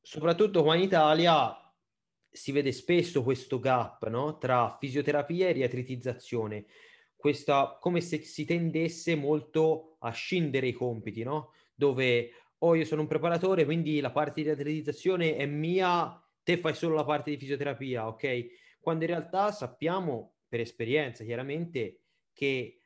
[0.00, 1.67] soprattutto qua in Italia
[2.38, 4.38] si vede spesso questo gap no?
[4.38, 6.66] tra fisioterapia e riatritizzazione,
[7.16, 11.52] questa, come se si tendesse molto a scindere i compiti, no?
[11.74, 16.74] dove oh io sono un preparatore, quindi la parte di riatritizzazione è mia, te fai
[16.74, 18.46] solo la parte di fisioterapia, ok?
[18.80, 22.77] Quando in realtà sappiamo per esperienza chiaramente che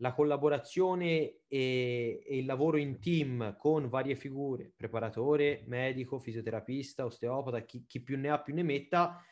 [0.00, 7.60] la collaborazione e, e, il lavoro in team con varie figure, preparatore, medico, fisioterapista, osteopata,
[7.60, 9.22] chi, chi, più ne ha più ne metta,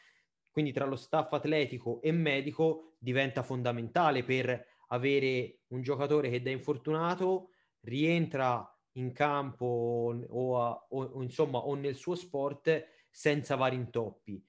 [0.50, 6.50] quindi tra lo staff atletico e medico diventa fondamentale per avere un giocatore che da
[6.50, 7.50] infortunato
[7.80, 14.42] rientra in campo o, a, o, o insomma o nel suo sport senza vari intoppi.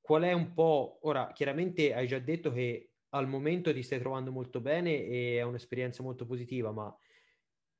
[0.00, 4.30] Qual è un po', ora chiaramente hai già detto che al momento ti stai trovando
[4.30, 6.94] molto bene e è un'esperienza molto positiva, ma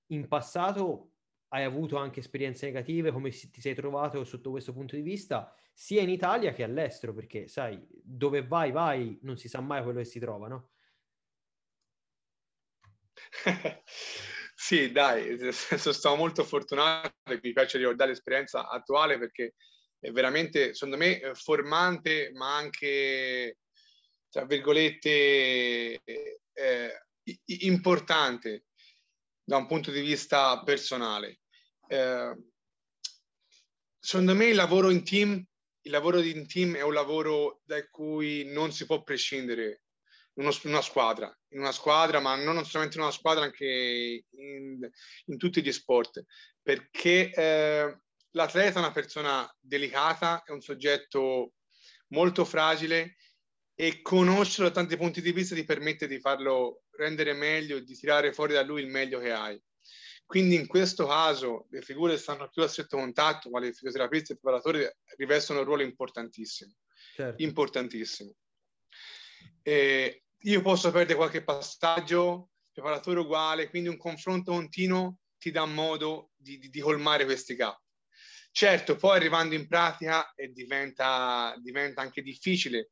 [0.07, 1.13] in passato
[1.49, 6.03] hai avuto anche esperienze negative, come ti sei trovato sotto questo punto di vista, sia
[6.03, 10.05] in Italia che all'estero, perché sai, dove vai, vai, non si sa mai quello che
[10.05, 10.71] si trova, no?
[14.55, 19.55] sì, dai, sono molto fortunato e mi piace ricordare l'esperienza attuale perché
[19.99, 23.59] è veramente, secondo me, formante, ma anche
[24.33, 27.07] tra virgolette, eh,
[27.45, 28.65] importante
[29.45, 31.41] da un punto di vista personale.
[31.87, 32.35] Eh,
[33.99, 35.45] secondo me il lavoro in team,
[35.83, 39.83] il lavoro in team è un lavoro da cui non si può prescindere
[40.37, 44.91] in una squadra, in una squadra, ma non solamente in una squadra, anche in,
[45.27, 46.25] in tutti gli sport,
[46.63, 47.99] perché eh,
[48.31, 51.53] l'atleta è una persona delicata, è un soggetto
[52.09, 53.17] molto fragile
[53.75, 57.95] e conoscerlo da tanti punti di vista ti permette di farlo rendere meglio e di
[57.95, 59.61] tirare fuori da lui il meglio che hai.
[60.25, 64.35] Quindi in questo caso le figure che stanno più a stretto contatto, quali fisioterapisti e
[64.35, 66.73] i preparatori, rivestono un ruolo importantissimo.
[67.15, 67.43] Certo.
[67.43, 68.35] Importantissimo.
[69.63, 76.31] E io posso perdere qualche passaggio, preparatore uguale, quindi un confronto continuo ti dà modo
[76.37, 77.81] di, di, di colmare questi gap.
[78.51, 82.89] Certo, poi arrivando in pratica e diventa, diventa anche difficile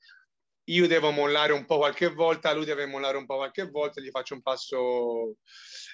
[0.70, 4.10] io devo mollare un po' qualche volta, lui deve mollare un po' qualche volta, gli
[4.10, 5.36] faccio un passo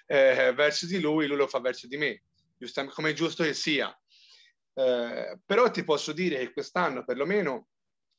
[0.07, 2.23] eh, verso di lui, lui lo fa verso di me,
[2.91, 3.97] come è giusto che sia.
[4.75, 7.69] Eh, però ti posso dire che quest'anno perlomeno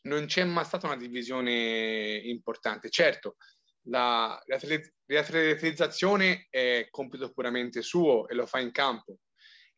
[0.04, 2.90] non c'è mai stata una divisione importante.
[2.90, 3.38] Certo,
[3.84, 4.42] la
[5.06, 9.20] riatletizzazione è compito puramente suo e lo fa in campo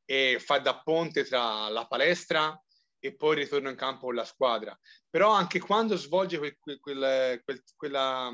[0.05, 2.59] e fa da ponte tra la palestra
[2.99, 4.77] e poi ritorno in campo con la squadra.
[5.09, 8.31] Però anche quando svolge quel, quel, quel, quella,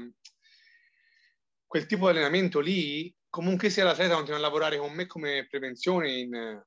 [1.65, 6.11] quel tipo di allenamento lì, comunque sia l'atleta continua a lavorare con me come prevenzione
[6.11, 6.63] in,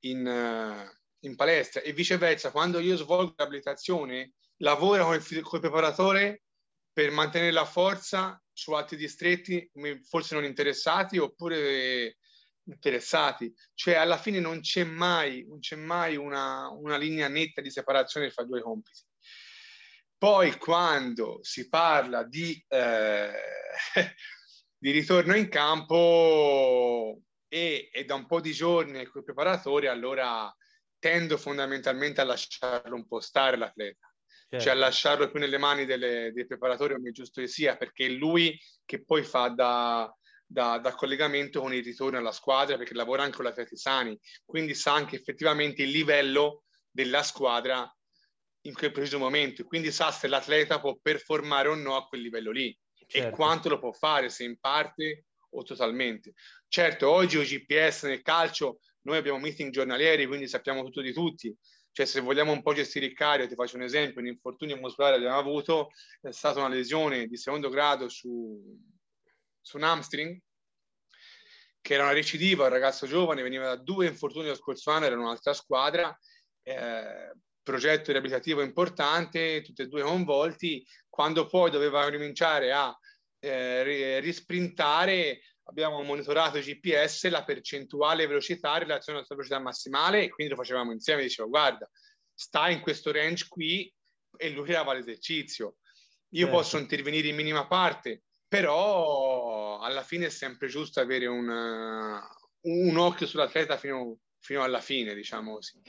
[0.00, 6.42] in, in palestra e viceversa, quando io svolgo l'abilitazione, lavora con il, con il preparatore
[6.92, 9.70] per mantenere la forza su altri distretti
[10.02, 12.18] forse non interessati oppure
[12.64, 17.70] interessati, cioè alla fine non c'è mai, non c'è mai una, una linea netta di
[17.70, 19.00] separazione fra due compiti.
[20.16, 23.32] Poi quando si parla di, eh,
[24.78, 30.54] di ritorno in campo e, e, da un po' di giorni con i preparatori, allora
[30.98, 34.06] tendo fondamentalmente a lasciarlo un po' stare l'atleta.
[34.48, 34.64] Certo.
[34.64, 38.10] Cioè a lasciarlo più nelle mani delle, dei preparatori come giusto che sia, perché è
[38.10, 40.14] lui che poi fa da,
[40.52, 44.18] da, da, collegamento con il ritorno alla squadra perché lavora anche con gli atleti sani,
[44.44, 47.90] quindi sa anche effettivamente il livello della squadra
[48.66, 52.50] in quel preciso momento, quindi sa se l'atleta può performare o no a quel livello
[52.50, 53.28] lì certo.
[53.28, 56.34] e quanto lo può fare, se in parte o totalmente.
[56.68, 61.54] Certo, oggi o GPS nel calcio noi abbiamo meeting giornalieri, quindi sappiamo tutto di tutti,
[61.90, 65.16] Cioè, se vogliamo un po' gestire il carico, ti faccio un esempio, un infortunio muscolare
[65.16, 68.78] abbiamo avuto è stata una lesione di secondo grado su,
[69.62, 70.38] su un hamstring,
[71.80, 75.18] che era una recidiva, un ragazzo giovane, veniva da due infortuni lo scorso anno, era
[75.18, 76.16] un'altra squadra,
[76.62, 82.96] eh, progetto riabilitativo importante, tutti e due coinvolti, quando poi doveva ricominciare a
[83.40, 90.28] eh, risprintare, abbiamo monitorato GPS la percentuale velocità in relazione alla sua velocità massimale e
[90.28, 91.88] quindi lo facevamo insieme, dicevo guarda,
[92.32, 93.92] sta in questo range qui
[94.36, 95.76] e lui creava l'esercizio.
[96.34, 96.56] Io certo.
[96.56, 98.22] posso intervenire in minima parte,
[98.52, 105.14] però alla fine è sempre giusto avere un, un occhio sull'atleta fino, fino alla fine,
[105.14, 105.80] diciamo così.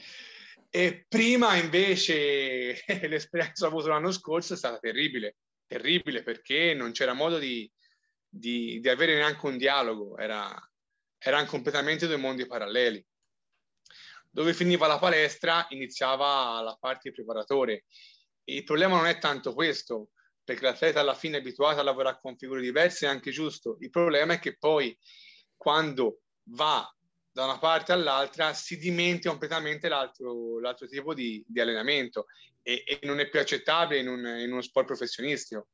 [0.70, 7.36] E prima invece l'esperienza avuta l'anno scorso è stata terribile, terribile perché non c'era modo
[7.36, 7.70] di,
[8.26, 10.50] di, di avere neanche un dialogo, era,
[11.18, 13.04] erano completamente due mondi paralleli.
[14.30, 17.84] Dove finiva la palestra iniziava la parte preparatore.
[18.44, 20.12] Il problema non è tanto questo,
[20.44, 23.76] perché l'atleta alla fine è abituato a lavorare con figure diverse, è anche giusto.
[23.80, 24.96] Il problema è che poi
[25.56, 26.86] quando va
[27.32, 32.26] da una parte all'altra si dimentica completamente l'altro, l'altro tipo di, di allenamento
[32.62, 35.68] e, e, non è più accettabile in, un, in uno sport professionistico.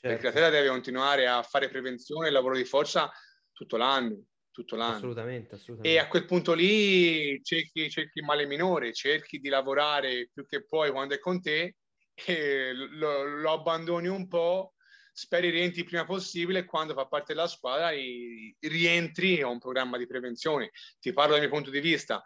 [0.00, 0.08] Certo.
[0.08, 3.12] Perché l'atleta deve continuare a fare prevenzione e lavoro di forza
[3.52, 4.24] tutto l'anno.
[4.50, 4.96] Tutto l'anno.
[4.96, 5.96] Assolutamente, assolutamente.
[5.96, 10.64] E a quel punto lì cerchi, cerchi il male minore, cerchi di lavorare più che
[10.64, 11.76] puoi quando è con te
[12.14, 14.74] e lo, lo abbandoni un po',
[15.12, 20.06] speri rientri il prima possibile quando fa parte della squadra rientri a un programma di
[20.06, 20.70] prevenzione.
[21.00, 22.22] Ti parlo dal mio punto di vista.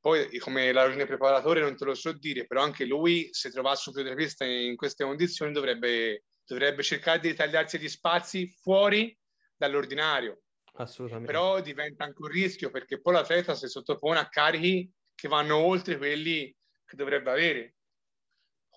[0.00, 3.88] Poi, come la ragione preparatore, non te lo so dire, però anche lui, se trovasse
[3.88, 9.16] un fisioterapista in queste condizioni, dovrebbe, dovrebbe cercare di tagliarsi gli spazi fuori
[9.56, 10.42] dall'ordinario.
[10.74, 11.30] Assolutamente.
[11.30, 15.98] Però diventa anche un rischio perché poi l'atleta si sottopone a carichi che vanno oltre
[15.98, 16.52] quelli
[16.84, 17.74] che dovrebbe avere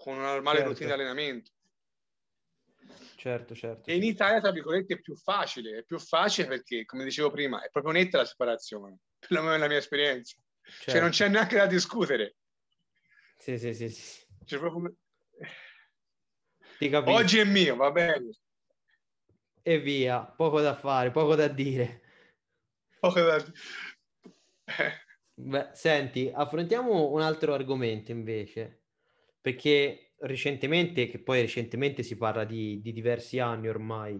[0.05, 0.69] con una normale certo.
[0.69, 1.51] routine di allenamento.
[3.15, 3.89] Certo, certo.
[3.89, 7.63] E in Italia, tra virgolette, è più facile, è più facile perché, come dicevo prima,
[7.63, 10.37] è proprio netta la separazione, perlomeno nella mia esperienza.
[10.61, 10.91] Certo.
[10.91, 12.35] Cioè non c'è neanche da discutere.
[13.35, 13.89] Sì, sì, sì.
[13.89, 14.23] sì.
[14.45, 14.95] Cioè, proprio...
[17.05, 18.29] Oggi è mio, va bene.
[19.63, 22.03] E via, poco da fare, poco da dire.
[22.99, 23.53] Poco da dire.
[25.33, 28.84] Beh, senti, affrontiamo un altro argomento invece
[29.45, 34.19] perché recentemente, che poi recentemente si parla di, di diversi anni ormai,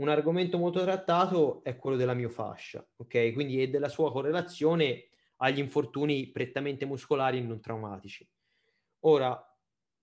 [0.00, 3.32] un argomento molto trattato è quello della miofascia, ok?
[3.34, 8.28] Quindi e della sua correlazione agli infortuni prettamente muscolari e non traumatici.
[9.04, 9.40] Ora,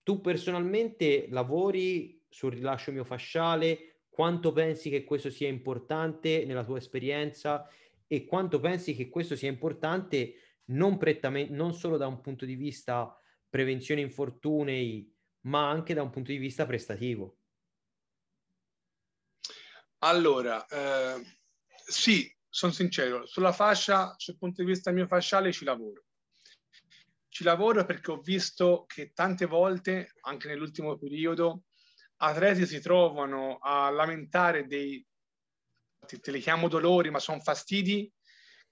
[0.04, 7.68] tu personalmente lavori sul rilascio miofasciale, quanto pensi che questo sia importante nella tua esperienza
[8.08, 10.36] e quanto pensi che questo sia importante
[10.68, 13.19] non, prettamente, non solo da un punto di vista
[13.50, 17.38] prevenzione infortuni, ma anche da un punto di vista prestativo?
[20.00, 21.38] Allora, eh,
[21.86, 26.06] sì, sono sincero, sulla fascia, sul punto di vista mio fasciale ci lavoro.
[27.28, 31.64] Ci lavoro perché ho visto che tante volte, anche nell'ultimo periodo,
[32.18, 35.06] atleti si trovano a lamentare dei,
[36.00, 38.12] te li chiamo dolori, ma sono fastidi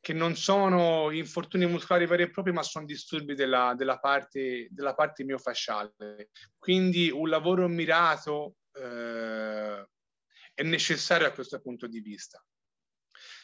[0.08, 4.96] che non sono infortuni muscolari veri e propri, ma sono disturbi della, della, parte, della
[4.96, 6.30] parte miofasciale.
[6.58, 9.86] Quindi un lavoro mirato eh,
[10.54, 12.42] è necessario a questo punto di vista.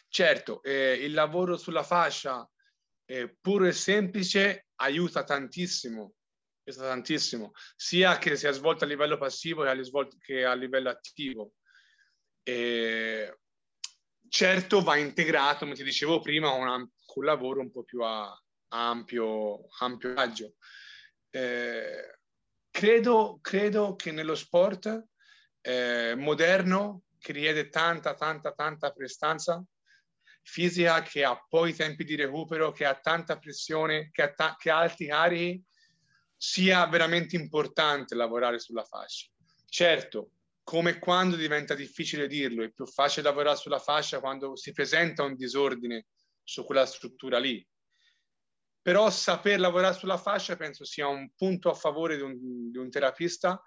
[0.07, 2.49] Certo, eh, il lavoro sulla fascia
[3.09, 6.13] eh, puro e semplice aiuta tantissimo,
[6.63, 9.63] aiuta tantissimo, sia che sia svolto a livello passivo
[10.17, 11.55] che a, livello attivo.
[12.41, 13.37] Eh,
[14.33, 18.35] certo va integrato, come ti dicevo prima, un, un lavoro un po' più a,
[18.69, 20.55] ampio, ampio raggio.
[21.29, 22.17] Eh,
[22.71, 25.05] credo, credo, che nello sport
[25.61, 29.63] eh, moderno, che richiede tanta, tanta, tanta prestanza
[30.41, 34.71] fisica, che ha poi tempi di recupero, che ha tanta pressione, che ha, ta- che
[34.71, 35.63] ha alti carichi,
[36.35, 39.27] sia veramente importante lavorare sulla fascia.
[39.67, 40.31] Certo,
[40.63, 45.35] come quando diventa difficile dirlo, è più facile lavorare sulla fascia quando si presenta un
[45.35, 46.07] disordine
[46.41, 47.65] su quella struttura lì.
[48.81, 52.89] Però saper lavorare sulla fascia penso sia un punto a favore di un, di un
[52.89, 53.61] terapista,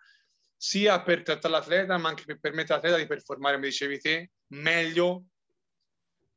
[0.56, 5.26] sia per trattare l'atleta, ma anche per permettere all'atleta di performare, come dicevi te, meglio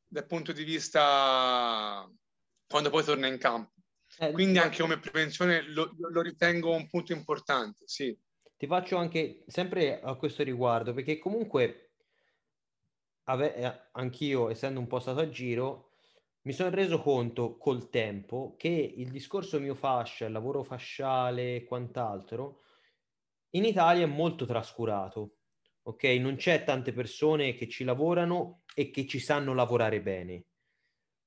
[0.06, 2.08] dal punto di vista
[2.66, 3.72] quando poi torna in campo.
[4.18, 8.16] Eh, Quindi anche come prevenzione lo, lo ritengo un punto importante, sì
[8.60, 11.92] ti faccio anche sempre a questo riguardo, perché comunque
[13.24, 15.92] ave- eh, anch'io, essendo un po' stato a giro,
[16.42, 21.64] mi sono reso conto col tempo che il discorso mio fascia, il lavoro fasciale e
[21.64, 22.60] quant'altro,
[23.52, 25.38] in Italia è molto trascurato,
[25.84, 26.04] ok?
[26.20, 30.44] Non c'è tante persone che ci lavorano e che ci sanno lavorare bene.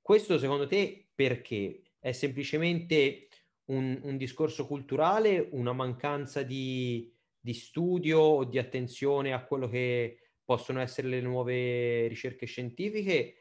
[0.00, 1.82] Questo secondo te perché?
[1.98, 3.28] È semplicemente
[3.66, 7.13] un, un discorso culturale, una mancanza di,
[7.44, 13.34] di studio o di attenzione a quello che possono essere le nuove ricerche scientifiche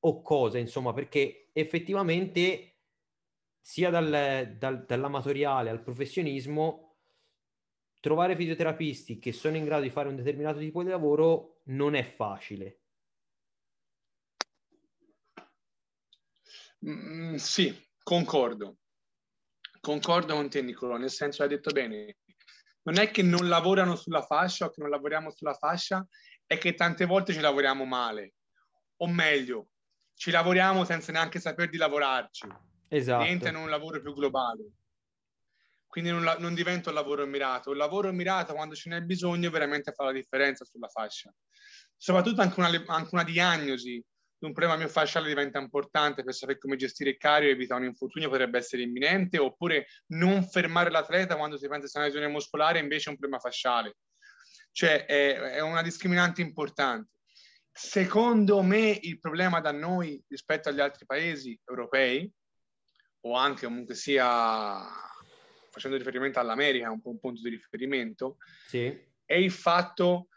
[0.00, 2.80] o cosa, insomma, perché effettivamente
[3.62, 6.98] sia dal, dal, dall'amatoriale al professionismo
[7.98, 12.02] trovare fisioterapisti che sono in grado di fare un determinato tipo di lavoro non è
[12.02, 12.82] facile.
[16.86, 18.76] Mm, sì, concordo.
[19.80, 22.18] Concordo con te Nicolò, nel senso hai detto bene,
[22.88, 26.06] non è che non lavorano sulla fascia o che non lavoriamo sulla fascia,
[26.46, 28.34] è che tante volte ci lavoriamo male.
[29.00, 29.68] O meglio,
[30.14, 32.48] ci lavoriamo senza neanche saper di lavorarci.
[32.88, 33.22] Esatto.
[33.22, 34.70] Diventa un lavoro più globale.
[35.86, 37.72] Quindi non, non, diventa un lavoro mirato.
[37.72, 41.30] Il lavoro mirato, quando ce n'è bisogno, veramente fa la differenza sulla fascia.
[41.94, 44.04] Soprattutto anche una, anche una diagnosi di
[44.40, 48.28] un problema miofasciale diventa importante per sapere come gestire il carico e evitare un infortunio
[48.28, 53.08] potrebbe essere imminente, oppure non fermare l'atleta quando si pensa sia una lesione muscolare invece
[53.08, 53.96] è un problema fasciale.
[54.70, 57.10] Cioè è, è una discriminante importante.
[57.72, 62.30] Secondo me il problema da noi rispetto agli altri paesi europei,
[63.20, 64.84] o anche comunque sia
[65.70, 68.36] facendo riferimento all'America, un po' un punto di riferimento,
[68.66, 68.86] sì.
[69.24, 70.28] è il fatto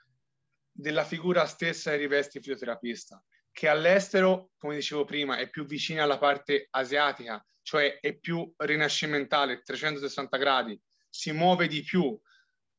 [0.72, 6.04] della figura stessa che riveste il fisioterapista, che all'estero, come dicevo prima, è più vicina
[6.04, 12.20] alla parte asiatica, cioè è più rinascimentale, 360 gradi, si muove di più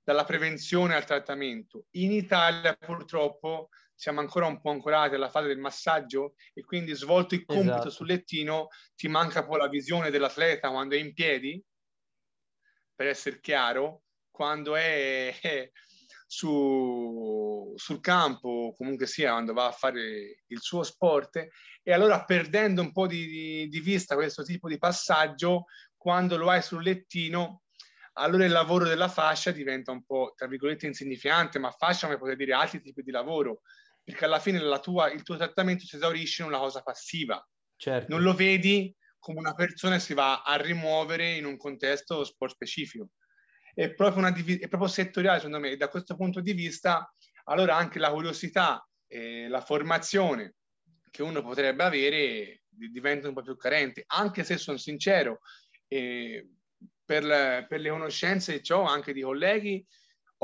[0.03, 1.87] dalla prevenzione al trattamento.
[1.93, 7.35] In Italia purtroppo siamo ancora un po' ancorati alla fase del massaggio e quindi svolto
[7.35, 7.91] il compito esatto.
[7.91, 11.63] sul lettino ti manca poi la visione dell'atleta quando è in piedi,
[12.95, 15.71] per essere chiaro, quando è, è
[16.33, 21.47] su, sul campo, comunque sia, quando va a fare il suo sport,
[21.83, 25.65] e allora perdendo un po' di, di, vista questo tipo di passaggio,
[25.95, 27.65] quando lo hai sul lettino,
[28.15, 32.39] allora il lavoro della fascia diventa un po', tra virgolette, insignificante, ma fascia come potete
[32.39, 33.61] dire altri tipi di lavoro,
[34.03, 37.47] perché alla fine tua, il tuo trattamento si esaurisce in una cosa passiva.
[37.77, 38.07] Certo.
[38.09, 43.11] Non lo vedi come una persona si va a rimuovere in un contesto sport specifico.
[43.75, 47.13] È proprio, una è proprio settoriale, secondo me, e da questo punto di vista,
[47.45, 50.55] allora anche la curiosità e la formazione
[51.11, 55.41] che uno potrebbe avere diventa un po' più carente, anche se sono sincero,
[55.89, 56.49] eh,
[57.05, 59.87] per, per le conoscenze che ho anche di colleghi,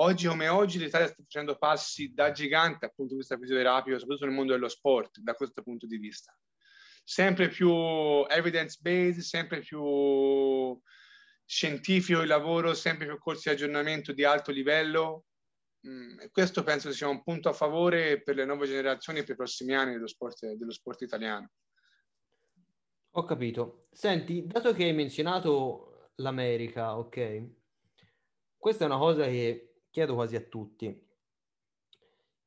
[0.00, 4.26] Oggi come oggi l'Italia sta facendo passi da gigante dal punto di vista fisioterapico, soprattutto
[4.26, 6.32] nel mondo dello sport, da questo punto di vista.
[7.02, 7.68] Sempre più
[8.28, 10.80] evidence-based, sempre più
[11.48, 15.24] scientifico il lavoro, sempre più corsi di aggiornamento di alto livello.
[15.88, 19.32] Mm, e questo penso sia un punto a favore per le nuove generazioni e per
[19.32, 21.50] i prossimi anni dello sport, dello sport italiano.
[23.12, 23.86] Ho capito.
[23.90, 27.46] Senti, dato che hai menzionato l'America, ok?
[28.58, 31.06] Questa è una cosa che chiedo quasi a tutti.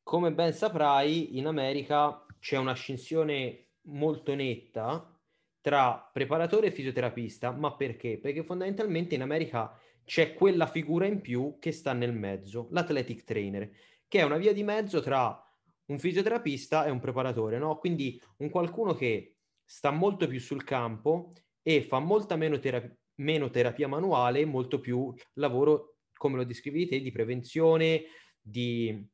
[0.04, 5.11] Come ben saprai, in America c'è una scinsione molto netta
[5.62, 8.20] tra preparatore e fisioterapista, ma perché?
[8.20, 13.70] Perché fondamentalmente in America c'è quella figura in più che sta nel mezzo, l'athletic trainer,
[14.07, 15.39] che è una via di mezzo tra
[15.86, 17.78] un fisioterapista e un preparatore, no?
[17.78, 23.49] Quindi un qualcuno che sta molto più sul campo e fa molta meno, terapia, meno
[23.49, 28.03] terapia manuale, molto più lavoro come lo descrivi te, di prevenzione,
[28.39, 29.07] di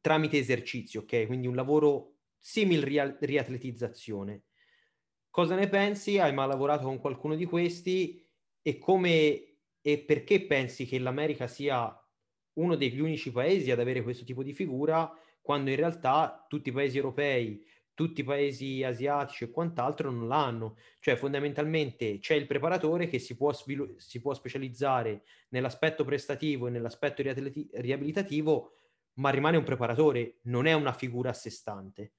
[0.00, 1.26] tramite esercizio, ok?
[1.26, 4.44] Quindi un lavoro simil ria- riatletizzazione.
[5.30, 6.18] Cosa ne pensi?
[6.18, 8.20] Hai mai lavorato con qualcuno di questi
[8.62, 9.44] e come
[9.82, 11.96] e perché pensi che l'America sia
[12.54, 15.10] uno degli unici paesi ad avere questo tipo di figura
[15.40, 17.64] quando in realtà tutti i paesi europei
[17.94, 20.76] tutti i paesi asiatici e quant'altro non l'hanno.
[21.00, 26.70] Cioè, fondamentalmente c'è il preparatore che si può, svilu- si può specializzare nell'aspetto prestativo e
[26.70, 28.72] nell'aspetto riabilitativo,
[29.16, 32.12] ma rimane un preparatore, non è una figura a sé stante.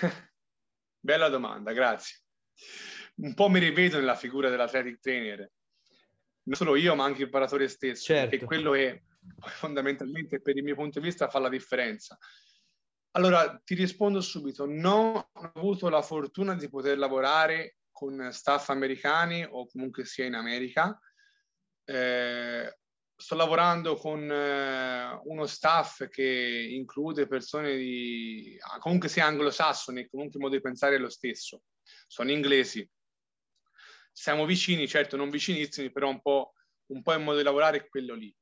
[1.00, 2.18] Bella domanda, grazie.
[3.16, 5.50] Un po' mi rivedo nella figura dell'athletic trainer,
[6.46, 8.36] non solo io, ma anche il preparatore stesso, certo.
[8.36, 9.04] che quello che
[9.38, 12.18] fondamentalmente per il mio punto di vista fa la differenza.
[13.12, 14.66] Allora, ti rispondo subito.
[14.66, 20.34] Non ho avuto la fortuna di poter lavorare con staff americani o comunque sia in
[20.34, 20.98] America.
[21.84, 22.78] Eh,
[23.16, 30.36] sto lavorando con eh, uno staff che include persone di ah, comunque sia anglosassoni, comunque
[30.38, 31.62] il modo di pensare è lo stesso.
[32.06, 32.88] Sono inglesi.
[34.12, 36.52] Siamo vicini, certo non vicinissimi, però un po',
[36.86, 38.34] un po' il modo di lavorare è quello lì.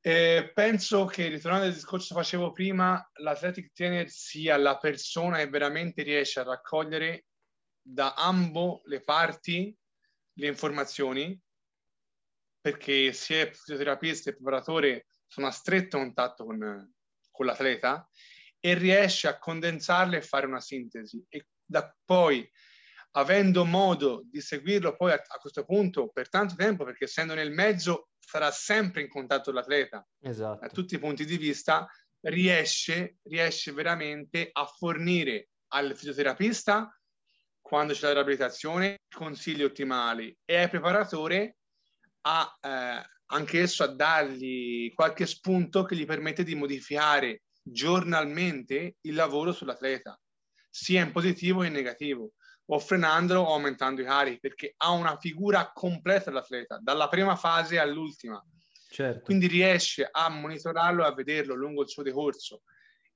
[0.00, 5.48] Eh, penso che, ritornando al discorso che facevo prima, l'athletic trainer sia la persona che
[5.48, 7.26] veramente riesce a raccogliere
[7.80, 9.74] da ambo le parti
[10.34, 11.38] le informazioni
[12.70, 16.92] perché sia il fisioterapista che il preparatore sono a stretto contatto con,
[17.30, 18.08] con l'atleta
[18.60, 21.24] e riesce a condensarle e fare una sintesi.
[21.28, 22.48] E da poi,
[23.12, 27.52] avendo modo di seguirlo poi a, a questo punto per tanto tempo, perché essendo nel
[27.52, 30.60] mezzo sarà sempre in contatto con l'atleta esatto.
[30.60, 31.86] da tutti i punti di vista,
[32.20, 36.92] riesce, riesce veramente a fornire al fisioterapista
[37.60, 41.58] quando c'è la riabilitazione consigli ottimali e al preparatore
[42.28, 49.52] a, eh, anch'esso a dargli qualche spunto che gli permette di modificare giornalmente il lavoro
[49.52, 50.18] sull'atleta,
[50.68, 52.32] sia in positivo che in negativo,
[52.70, 57.78] o frenandolo o aumentando i carichi, perché ha una figura completa dell'atleta, dalla prima fase
[57.78, 58.42] all'ultima.
[58.90, 59.20] Certo.
[59.22, 62.62] Quindi riesce a monitorarlo e a vederlo lungo il suo decorso.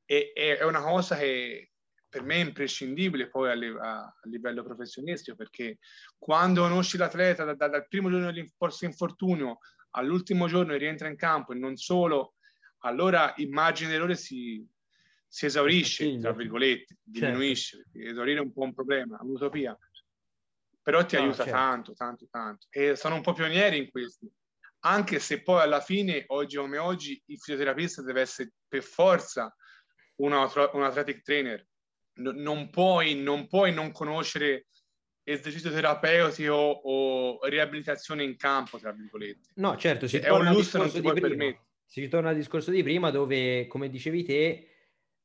[0.05, 1.72] E, e, è una cosa che
[2.13, 5.79] per me è imprescindibile poi a, a, livello professionistico perché
[6.19, 9.61] quando conosci l'atleta da, da, dal primo giorno dell'infortunio
[9.93, 12.35] all'ultimo giorno e rientra in campo e non solo,
[12.81, 14.63] allora il margine d'errore si,
[15.27, 18.11] si esaurisce, tra virgolette, diminuisce, certo.
[18.11, 19.75] esaurire è un po' un problema, un'utopia,
[20.83, 21.51] però ti no, aiuta certo.
[21.53, 22.67] tanto, tanto, tanto.
[22.69, 24.27] E sono un po' pionieri in questo,
[24.81, 29.55] anche se poi alla fine, oggi come oggi, il fisioterapista deve essere per forza
[30.17, 31.67] un, un athletic trainer,
[32.15, 34.67] non, puoi, non puoi non conoscere
[35.25, 39.51] esercizio terapeutico o, riabilitazione in campo, tra virgolette.
[39.55, 43.11] No, certo, si, cioè, torna al, discorso di prima, si ritorna al discorso di prima
[43.11, 44.69] dove, come dicevi te,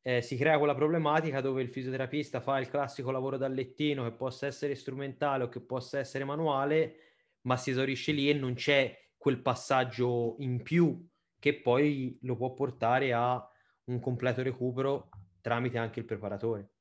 [0.02, 4.12] eh, si crea quella problematica dove il fisioterapista fa il classico lavoro da lettino che
[4.12, 6.96] possa essere strumentale o che possa essere manuale,
[7.42, 11.06] ma si esaurisce lì e non c'è quel passaggio in più
[11.40, 13.46] che poi lo può portare a
[13.86, 15.10] un completo recupero
[15.42, 16.72] tramite anche il preparatore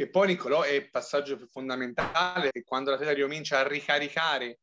[0.00, 4.60] che poi Nicolò è il passaggio fondamentale quando la tela ricomincia a ricaricare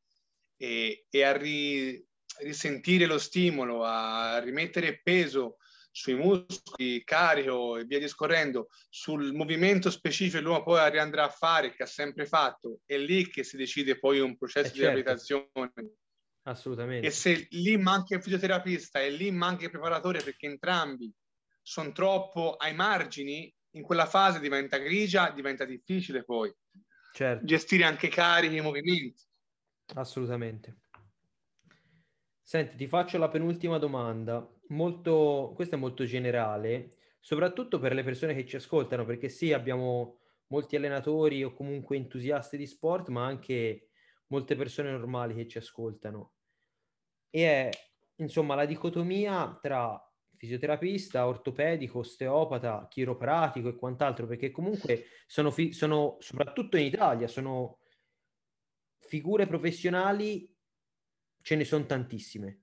[0.58, 2.04] e, e a ri,
[2.40, 5.58] risentire lo stimolo, a rimettere peso
[5.92, 11.72] sui muscoli, carico e via discorrendo, sul movimento specifico che l'uomo poi riandrà a fare,
[11.72, 14.92] che ha sempre fatto, è lì che si decide poi un processo eh di certo.
[14.96, 15.98] riabilitazione.
[16.48, 17.06] Assolutamente.
[17.06, 21.14] E se lì manca il fisioterapista e lì manca il preparatore perché entrambi
[21.62, 26.54] sono troppo ai margini, in quella fase diventa grigia, diventa difficile poi
[27.14, 27.46] certo.
[27.46, 29.24] gestire anche carichi e movimenti.
[29.96, 30.82] Assolutamente.
[32.42, 34.46] Senti, ti faccio la penultima domanda.
[34.70, 40.20] Molto, questa è molto generale, soprattutto per le persone che ci ascoltano, perché sì, abbiamo
[40.48, 43.90] molti allenatori o comunque entusiasti di sport, ma anche
[44.28, 46.34] molte persone normali che ci ascoltano.
[47.30, 47.70] E è,
[48.16, 50.02] insomma, la dicotomia tra
[50.38, 57.80] fisioterapista, ortopedico, osteopata, chiropratico e quant'altro, perché comunque sono, fi- sono soprattutto in Italia, sono
[59.00, 60.54] figure professionali,
[61.42, 62.62] ce ne sono tantissime.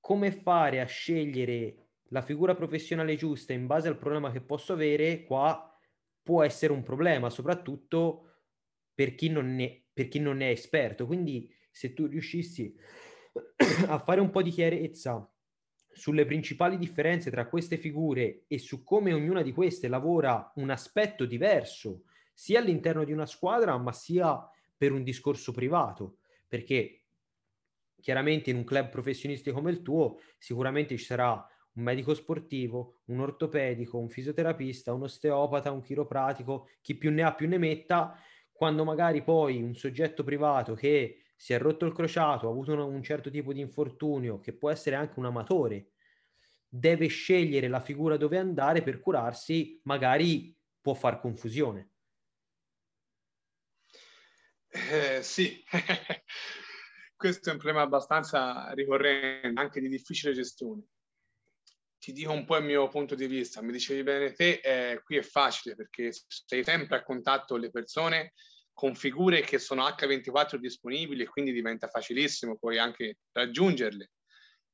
[0.00, 5.22] Come fare a scegliere la figura professionale giusta in base al problema che posso avere,
[5.22, 5.68] qua
[6.22, 8.26] può essere un problema, soprattutto
[8.94, 11.06] per chi non ne, per chi non ne è esperto.
[11.06, 12.74] Quindi se tu riuscissi
[13.86, 15.31] a fare un po' di chiarezza
[15.92, 21.24] sulle principali differenze tra queste figure e su come ognuna di queste lavora un aspetto
[21.24, 26.18] diverso, sia all'interno di una squadra, ma sia per un discorso privato,
[26.48, 27.02] perché
[28.00, 31.32] chiaramente in un club professionistico come il tuo sicuramente ci sarà
[31.74, 37.34] un medico sportivo, un ortopedico, un fisioterapista, un osteopata, un chiropratico, chi più ne ha
[37.34, 38.14] più ne metta,
[38.52, 42.78] quando magari poi un soggetto privato che si è rotto il crociato, ha avuto un,
[42.78, 45.90] un certo tipo di infortunio, che può essere anche un amatore,
[46.68, 51.94] deve scegliere la figura dove andare per curarsi, magari può far confusione.
[54.68, 55.60] Eh, sì,
[57.16, 60.84] questo è un problema abbastanza ricorrente, anche di difficile gestione.
[61.98, 65.16] Ti dico un po' il mio punto di vista, mi dicevi bene te, eh, qui
[65.16, 68.32] è facile perché sei sempre a contatto con le persone,
[68.72, 74.10] con figure che sono H24 disponibili e quindi diventa facilissimo poi anche raggiungerle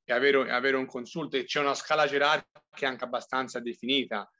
[0.05, 4.31] e avere, avere un consulto e c'è una scala gerarchica anche abbastanza definita,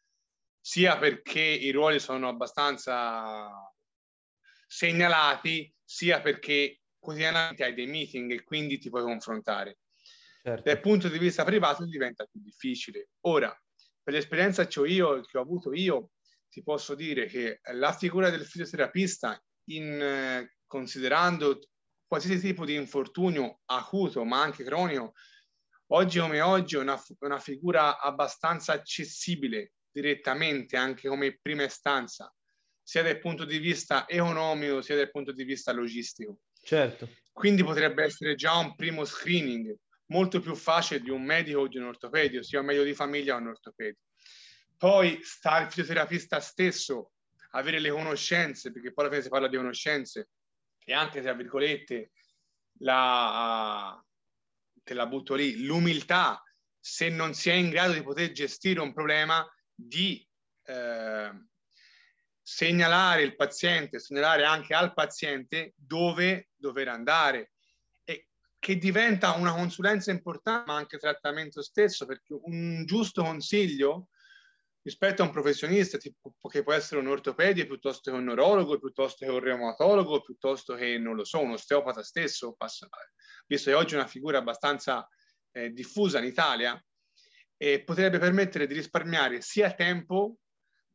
[0.61, 3.51] sia perché i ruoli sono abbastanza
[4.67, 9.79] segnalati, sia perché quotidianamente hai dei meeting e quindi ti puoi confrontare.
[10.43, 10.63] Certo.
[10.63, 13.11] Dal punto di vista privato diventa più difficile.
[13.27, 13.55] Ora,
[14.03, 16.11] per l'esperienza che ho io, che ho avuto io,
[16.49, 21.61] ti posso dire che la figura del fisioterapista, in, eh, considerando
[22.07, 25.13] qualsiasi tipo di infortunio acuto, ma anche cronico,
[25.89, 32.33] oggi come oggi è una, una figura abbastanza accessibile direttamente, anche come prima istanza,
[32.83, 36.41] sia dal punto di vista economico sia dal punto di vista logistico.
[36.63, 37.09] Certo.
[37.33, 41.77] Quindi potrebbe essere già un primo screening molto più facile di un medico o di
[41.77, 44.01] un ortopedico, sia un medico di famiglia o un ortopedico.
[44.77, 47.13] Poi sta al fisioterapista stesso
[47.51, 50.31] avere le conoscenze, perché poi alla fine si parla di conoscenze,
[50.85, 52.13] e anche, tra virgolette,
[52.81, 54.03] la,
[54.83, 56.43] te la butto lì, l'umiltà,
[56.79, 60.27] se non si è in grado di poter gestire un problema, di
[60.65, 61.31] eh,
[62.43, 67.53] segnalare il paziente, segnalare anche al paziente dove dover andare
[68.05, 68.29] e
[68.59, 74.09] che diventa una consulenza importante, ma anche trattamento stesso, perché un giusto consiglio
[74.89, 79.27] rispetto a un professionista tipo, che può essere un ortopedico piuttosto che un neurologo, piuttosto
[79.27, 82.57] che un reumatologo, piuttosto che, non lo so, un osteopata stesso,
[83.47, 85.07] visto che oggi è una figura abbastanza
[85.53, 86.83] eh, diffusa in Italia,
[87.59, 90.39] eh, potrebbe permettere di risparmiare sia tempo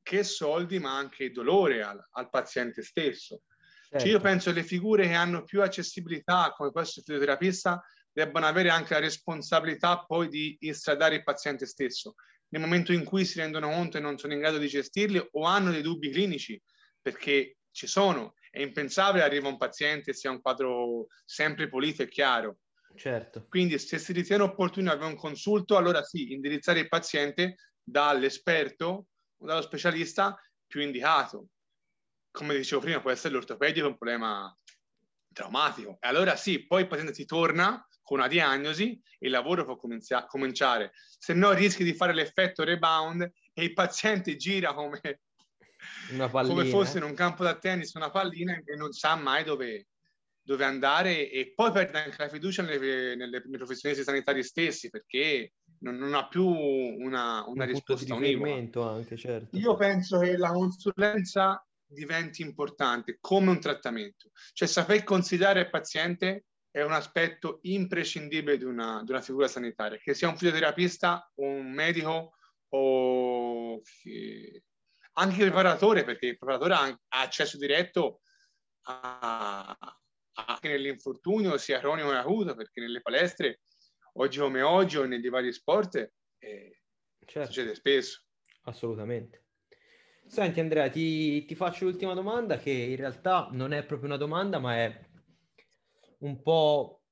[0.02, 3.44] che soldi, ma anche dolore al, al paziente stesso.
[3.90, 4.00] Certo.
[4.00, 7.80] Cioè io penso che le figure che hanno più accessibilità, come questo fisioterapista,
[8.12, 12.16] debbano avere anche la responsabilità poi di istradare il paziente stesso
[12.54, 15.44] nel momento in cui si rendono conto e non sono in grado di gestirli o
[15.44, 16.62] hanno dei dubbi clinici,
[17.02, 18.36] perché ci sono.
[18.52, 22.60] È impensabile arriva un paziente e sia un quadro sempre pulito e chiaro.
[22.96, 23.48] Certo.
[23.50, 29.46] Quindi se si ritiene opportuno avere un consulto, allora sì, indirizzare il paziente dall'esperto o
[29.48, 31.48] dallo specialista più indicato.
[32.30, 34.56] Come dicevo prima, può essere l'ortopedico un problema
[35.34, 35.98] traumatico.
[36.00, 40.26] E allora sì, poi il paziente ti torna con una diagnosi il lavoro può comincia-
[40.26, 45.00] cominciare, se no rischi di fare l'effetto rebound e il paziente gira come,
[46.10, 49.88] come fosse in un campo da tennis una pallina e non sa mai dove,
[50.42, 55.54] dove andare e poi perde anche la fiducia nelle, nelle, nei professionisti sanitari stessi perché
[55.80, 58.90] non, non ha più una, una un risposta univoca.
[58.90, 59.58] Anche, certo.
[59.58, 66.46] Io penso che la consulenza diventi importante come un trattamento, cioè saper considerare il paziente
[66.74, 71.72] è un aspetto imprescindibile di una, di una figura sanitaria, che sia un fisioterapista un
[71.72, 72.34] medico
[72.70, 74.64] o che...
[75.14, 78.22] anche il preparatore, perché il preparatore ha, accesso diretto
[78.88, 79.78] a,
[80.48, 83.62] anche nell'infortunio, sia cronico che acuto, perché nelle palestre,
[84.14, 86.82] oggi come oggi o negli vari sport, eh,
[87.24, 87.52] certo.
[87.52, 88.24] succede spesso.
[88.64, 89.44] Assolutamente.
[90.26, 94.58] Senti Andrea, ti, ti faccio l'ultima domanda che in realtà non è proprio una domanda,
[94.58, 95.12] ma è
[96.24, 97.04] un po'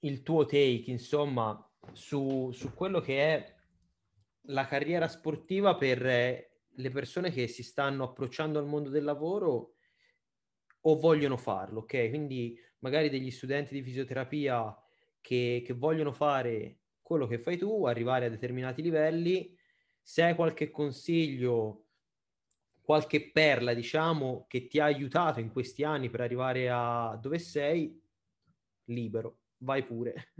[0.00, 1.56] il tuo take, insomma,
[1.92, 3.54] su, su quello che è
[4.46, 9.74] la carriera sportiva per le persone che si stanno approcciando al mondo del lavoro
[10.84, 12.08] o vogliono farlo, ok?
[12.08, 14.76] Quindi magari degli studenti di fisioterapia
[15.20, 19.56] che, che vogliono fare quello che fai tu, arrivare a determinati livelli,
[20.00, 21.86] se hai qualche consiglio,
[22.80, 28.01] qualche perla, diciamo, che ti ha aiutato in questi anni per arrivare a dove sei,
[28.84, 30.32] libero, vai pure.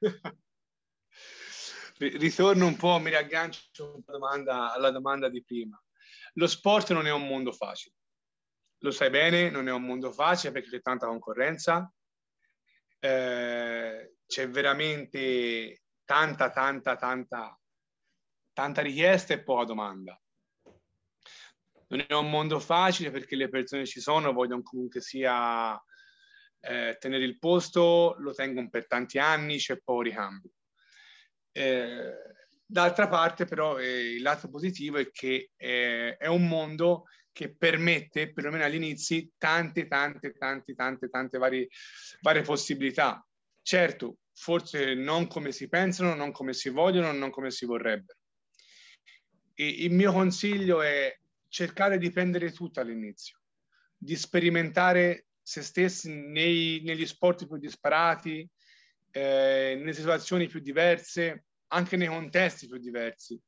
[1.98, 5.78] Ritorno un po', mi riaggancio domanda, alla domanda di prima.
[6.34, 7.94] Lo sport non è un mondo facile.
[8.78, 11.92] Lo sai bene, non è un mondo facile perché c'è tanta concorrenza,
[12.98, 17.60] eh, c'è veramente tanta, tanta, tanta,
[18.54, 20.18] tanta richiesta e poca domanda.
[21.88, 25.78] Non è un mondo facile perché le persone ci sono, vogliono comunque sia
[26.60, 30.50] eh, tenere il posto, lo tengono per tanti anni, c'è poco ricambio.
[31.52, 32.12] Eh,
[32.64, 38.32] d'altra parte però eh, il lato positivo è che eh, è un mondo che permette,
[38.32, 41.68] perlomeno agli inizi, tante, tante, tante, tante, tante varie,
[42.20, 43.24] varie possibilità.
[43.62, 48.18] Certo, forse non come si pensano, non come si vogliono, non come si vorrebbero.
[49.54, 51.16] E il mio consiglio è
[51.48, 53.40] cercare di prendere tutto all'inizio,
[53.96, 58.48] di sperimentare se stessi nei, negli sport più disparati,
[59.10, 63.40] eh, nelle situazioni più diverse, anche nei contesti più diversi.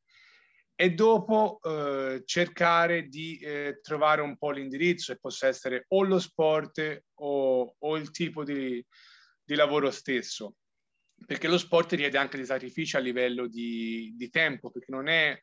[0.74, 6.18] E dopo eh, cercare di eh, trovare un po' l'indirizzo, e possa essere o lo
[6.18, 8.84] sport o, o il tipo di,
[9.44, 10.56] di, lavoro stesso.
[11.24, 15.38] Perché lo sport richiede anche dei sacrifici a livello di, di tempo, perché non è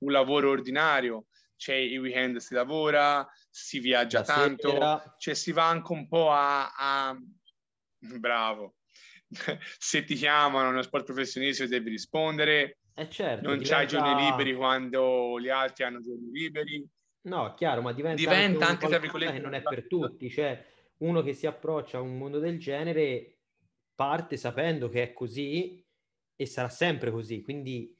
[0.00, 1.26] un lavoro ordinario,
[1.62, 5.14] c'è i weekend si lavora, si viaggia La tanto, sera.
[5.16, 7.16] cioè si va anche un po' a, a,
[8.18, 8.74] bravo.
[9.78, 12.78] Se ti chiamano nello sport professionistico devi rispondere.
[12.92, 13.76] Eh certo, non diventa...
[13.76, 16.84] c'hai giorni liberi quando gli altri hanno giorni liberi.
[17.28, 20.28] No, chiaro, ma diventa, diventa anche, anche tra non è per tutti.
[20.28, 20.66] Cioè,
[20.98, 23.38] uno che si approccia a un mondo del genere
[23.94, 25.80] parte sapendo che è così
[26.34, 27.40] e sarà sempre così.
[27.40, 27.96] Quindi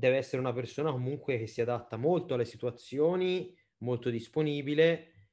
[0.00, 5.28] deve essere una persona comunque che si adatta molto alle situazioni, molto disponibile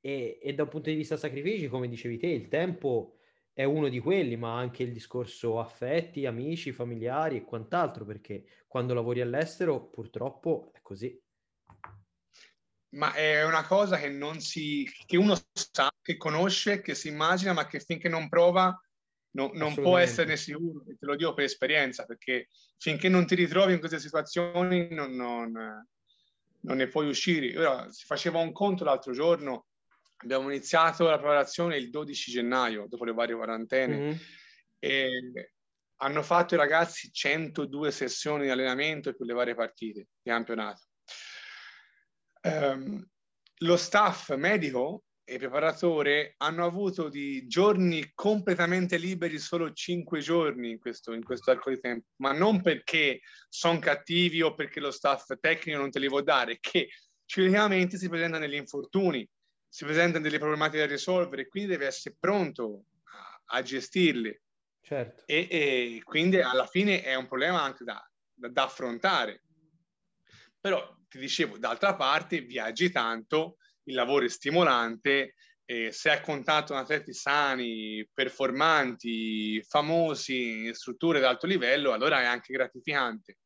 [0.00, 3.16] e, e da un punto di vista sacrifici, come dicevi te, il tempo
[3.52, 8.94] è uno di quelli, ma anche il discorso affetti, amici, familiari e quant'altro, perché quando
[8.94, 11.20] lavori all'estero purtroppo è così.
[12.90, 17.52] Ma è una cosa che non si, che uno sa, che conosce, che si immagina,
[17.52, 18.78] ma che finché non prova
[19.38, 23.72] no, non può esserne sicuro, te lo dico per esperienza, perché finché non ti ritrovi
[23.72, 25.52] in queste situazioni non, non,
[26.60, 27.56] non ne puoi uscire.
[27.56, 29.66] Ora, si faceva un conto l'altro giorno,
[30.16, 34.16] abbiamo iniziato la preparazione il 12 gennaio, dopo le varie quarantene, mm-hmm.
[34.80, 35.52] e
[36.00, 40.82] hanno fatto i ragazzi 102 sessioni di allenamento per le varie partite di campionato.
[42.42, 43.04] Um,
[43.60, 50.78] lo staff medico e preparatore hanno avuto di giorni completamente liberi solo cinque giorni in
[50.78, 55.34] questo, in questo arco di tempo, ma non perché sono cattivi o perché lo staff
[55.38, 56.88] tecnico non te li vuole dare, che
[57.26, 59.28] ciclicamente si presentano degli infortuni,
[59.68, 64.34] si presentano delle problematiche da risolvere, quindi deve essere pronto a, a gestirli.
[64.80, 65.24] Certo.
[65.26, 68.02] E, e, quindi alla fine è un problema anche da,
[68.32, 69.42] da, da affrontare.
[70.58, 73.58] Però ti dicevo, d'altra parte viaggi tanto,
[73.88, 75.34] il lavoro è stimolante,
[75.64, 82.24] eh, se hai contatto con atleti sani, performanti, famosi, strutture di alto livello, allora è
[82.24, 83.38] anche gratificante.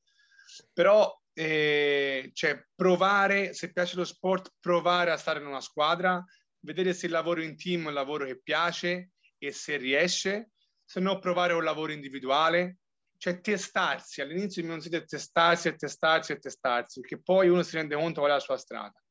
[0.73, 6.23] Però eh, cioè, provare, se piace lo sport, provare a stare in una squadra,
[6.61, 10.51] vedere se il lavoro in team è un lavoro che piace e se riesce,
[10.85, 12.79] se no provare un lavoro individuale,
[13.17, 17.95] cioè testarsi, all'inizio si deve testarsi e testarsi e testarsi, perché poi uno si rende
[17.95, 19.02] conto qual è la sua strada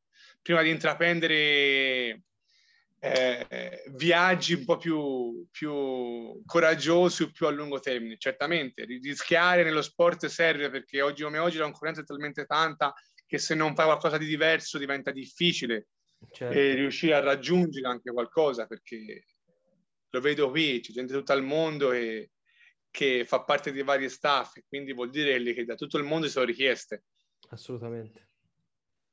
[0.42, 2.24] prima di intraprendere
[3.04, 8.18] eh, viaggi un po' più, più coraggiosi o più a lungo termine.
[8.18, 12.94] Certamente, rischiare nello sport serve perché oggi come oggi la concorrenza è talmente tanta
[13.26, 15.88] che se non fai qualcosa di diverso diventa difficile
[16.32, 16.58] certo.
[16.58, 19.26] e riuscire a raggiungere anche qualcosa perché
[20.10, 22.32] lo vedo qui, c'è gente da tutto il mondo e,
[22.92, 26.44] che fa parte di vari staff, quindi vuol dire che da tutto il mondo sono
[26.44, 27.06] richieste.
[27.50, 28.31] Assolutamente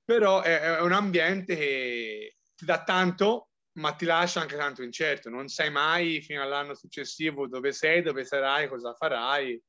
[0.09, 5.29] però è, è un ambiente che ti dà tanto, ma ti lascia anche tanto incerto.
[5.29, 9.63] Non sai mai fino all'anno successivo dove sei, dove sarai, cosa farai.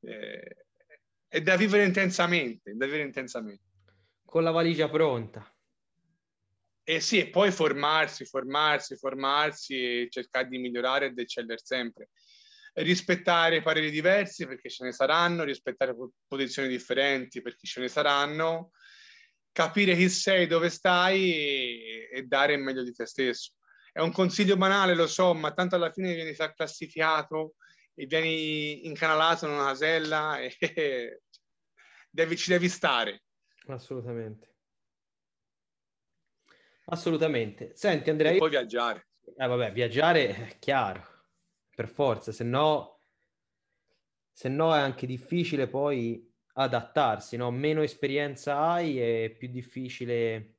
[0.00, 0.56] Eh,
[1.28, 3.62] è da vivere intensamente, da vivere intensamente.
[4.24, 5.48] Con la valigia pronta.
[6.82, 12.08] E sì, e poi formarsi, formarsi, formarsi e cercare di migliorare ed eccellere sempre.
[12.72, 15.94] Rispettare pareri diversi perché ce ne saranno, rispettare
[16.26, 18.72] posizioni differenti perché ce ne saranno,
[19.56, 23.52] capire chi sei, dove stai e, e, dare il meglio di te stesso.
[23.90, 27.54] È un consiglio banale, lo so, ma tanto alla fine vieni classificato
[27.94, 31.22] e vieni incanalato in una casella e
[32.10, 33.22] devi, ci devi stare.
[33.68, 34.56] Assolutamente.
[36.88, 37.74] Assolutamente.
[37.74, 38.32] Senti Andrea...
[38.32, 39.08] E poi viaggiare.
[39.38, 41.02] Eh vabbè, viaggiare è chiaro,
[41.74, 43.00] per forza, se no,
[44.30, 47.50] se no è anche difficile poi adattarsi, no?
[47.50, 50.56] Meno esperienza hai è più difficile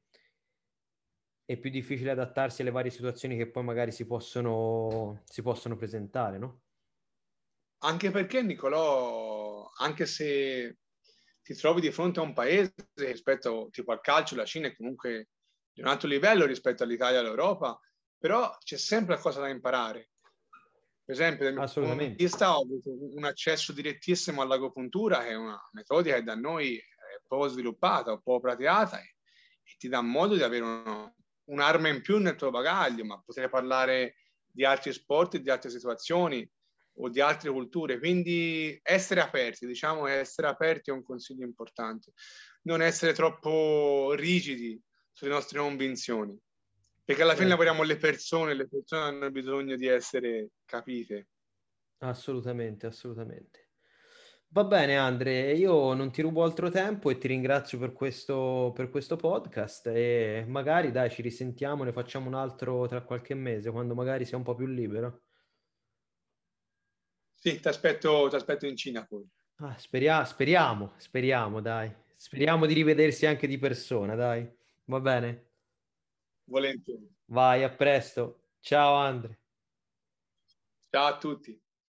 [1.48, 6.38] è più difficile adattarsi alle varie situazioni che poi magari si possono, si possono presentare,
[6.38, 6.64] no?
[7.84, 10.80] Anche perché, Nicolò, anche se
[11.41, 15.30] ti trovi di fronte a un paese rispetto tipo al calcio, la Cina è comunque
[15.72, 17.80] di un altro livello rispetto all'Italia e all'Europa,
[18.18, 20.10] però c'è sempre qualcosa da imparare.
[21.08, 25.36] Per esempio, dal mio punto di vista ho avuto un accesso direttissimo all'agopuntura, che è
[25.36, 29.16] una metodica che da noi è poco sviluppata, un po' praticata, e,
[29.64, 33.47] e ti dà modo di avere uno, un'arma in più nel tuo bagaglio, ma potrei
[33.47, 36.45] parlare di altri sport di altre situazioni
[36.95, 37.99] o di altre culture.
[37.99, 42.12] Quindi essere aperti, diciamo, essere aperti è un consiglio importante.
[42.64, 44.78] Non essere troppo rigidi
[45.14, 46.38] sulle nostre convinzioni
[47.08, 47.64] perché alla fine certo.
[47.64, 51.30] lavoriamo le persone, le persone hanno bisogno di essere capite.
[51.99, 53.70] Assolutamente, assolutamente.
[54.49, 58.89] Va bene Andre, io non ti rubo altro tempo e ti ringrazio per questo, per
[58.89, 63.95] questo podcast e magari dai ci risentiamo, ne facciamo un altro tra qualche mese quando
[63.95, 65.22] magari sia un po' più libero.
[67.36, 69.26] Sì, ti aspetto, aspetto in Cina poi.
[69.60, 71.89] Ah, speria- speriamo, speriamo dai.
[72.18, 74.45] Speriamo di rivedersi anche di persona, dai.
[74.86, 75.47] Va bene?
[76.48, 77.14] Volentieri.
[77.26, 78.39] Vai, a presto.
[78.60, 79.38] Ciao Andre.
[80.89, 81.66] Ciao a tutti.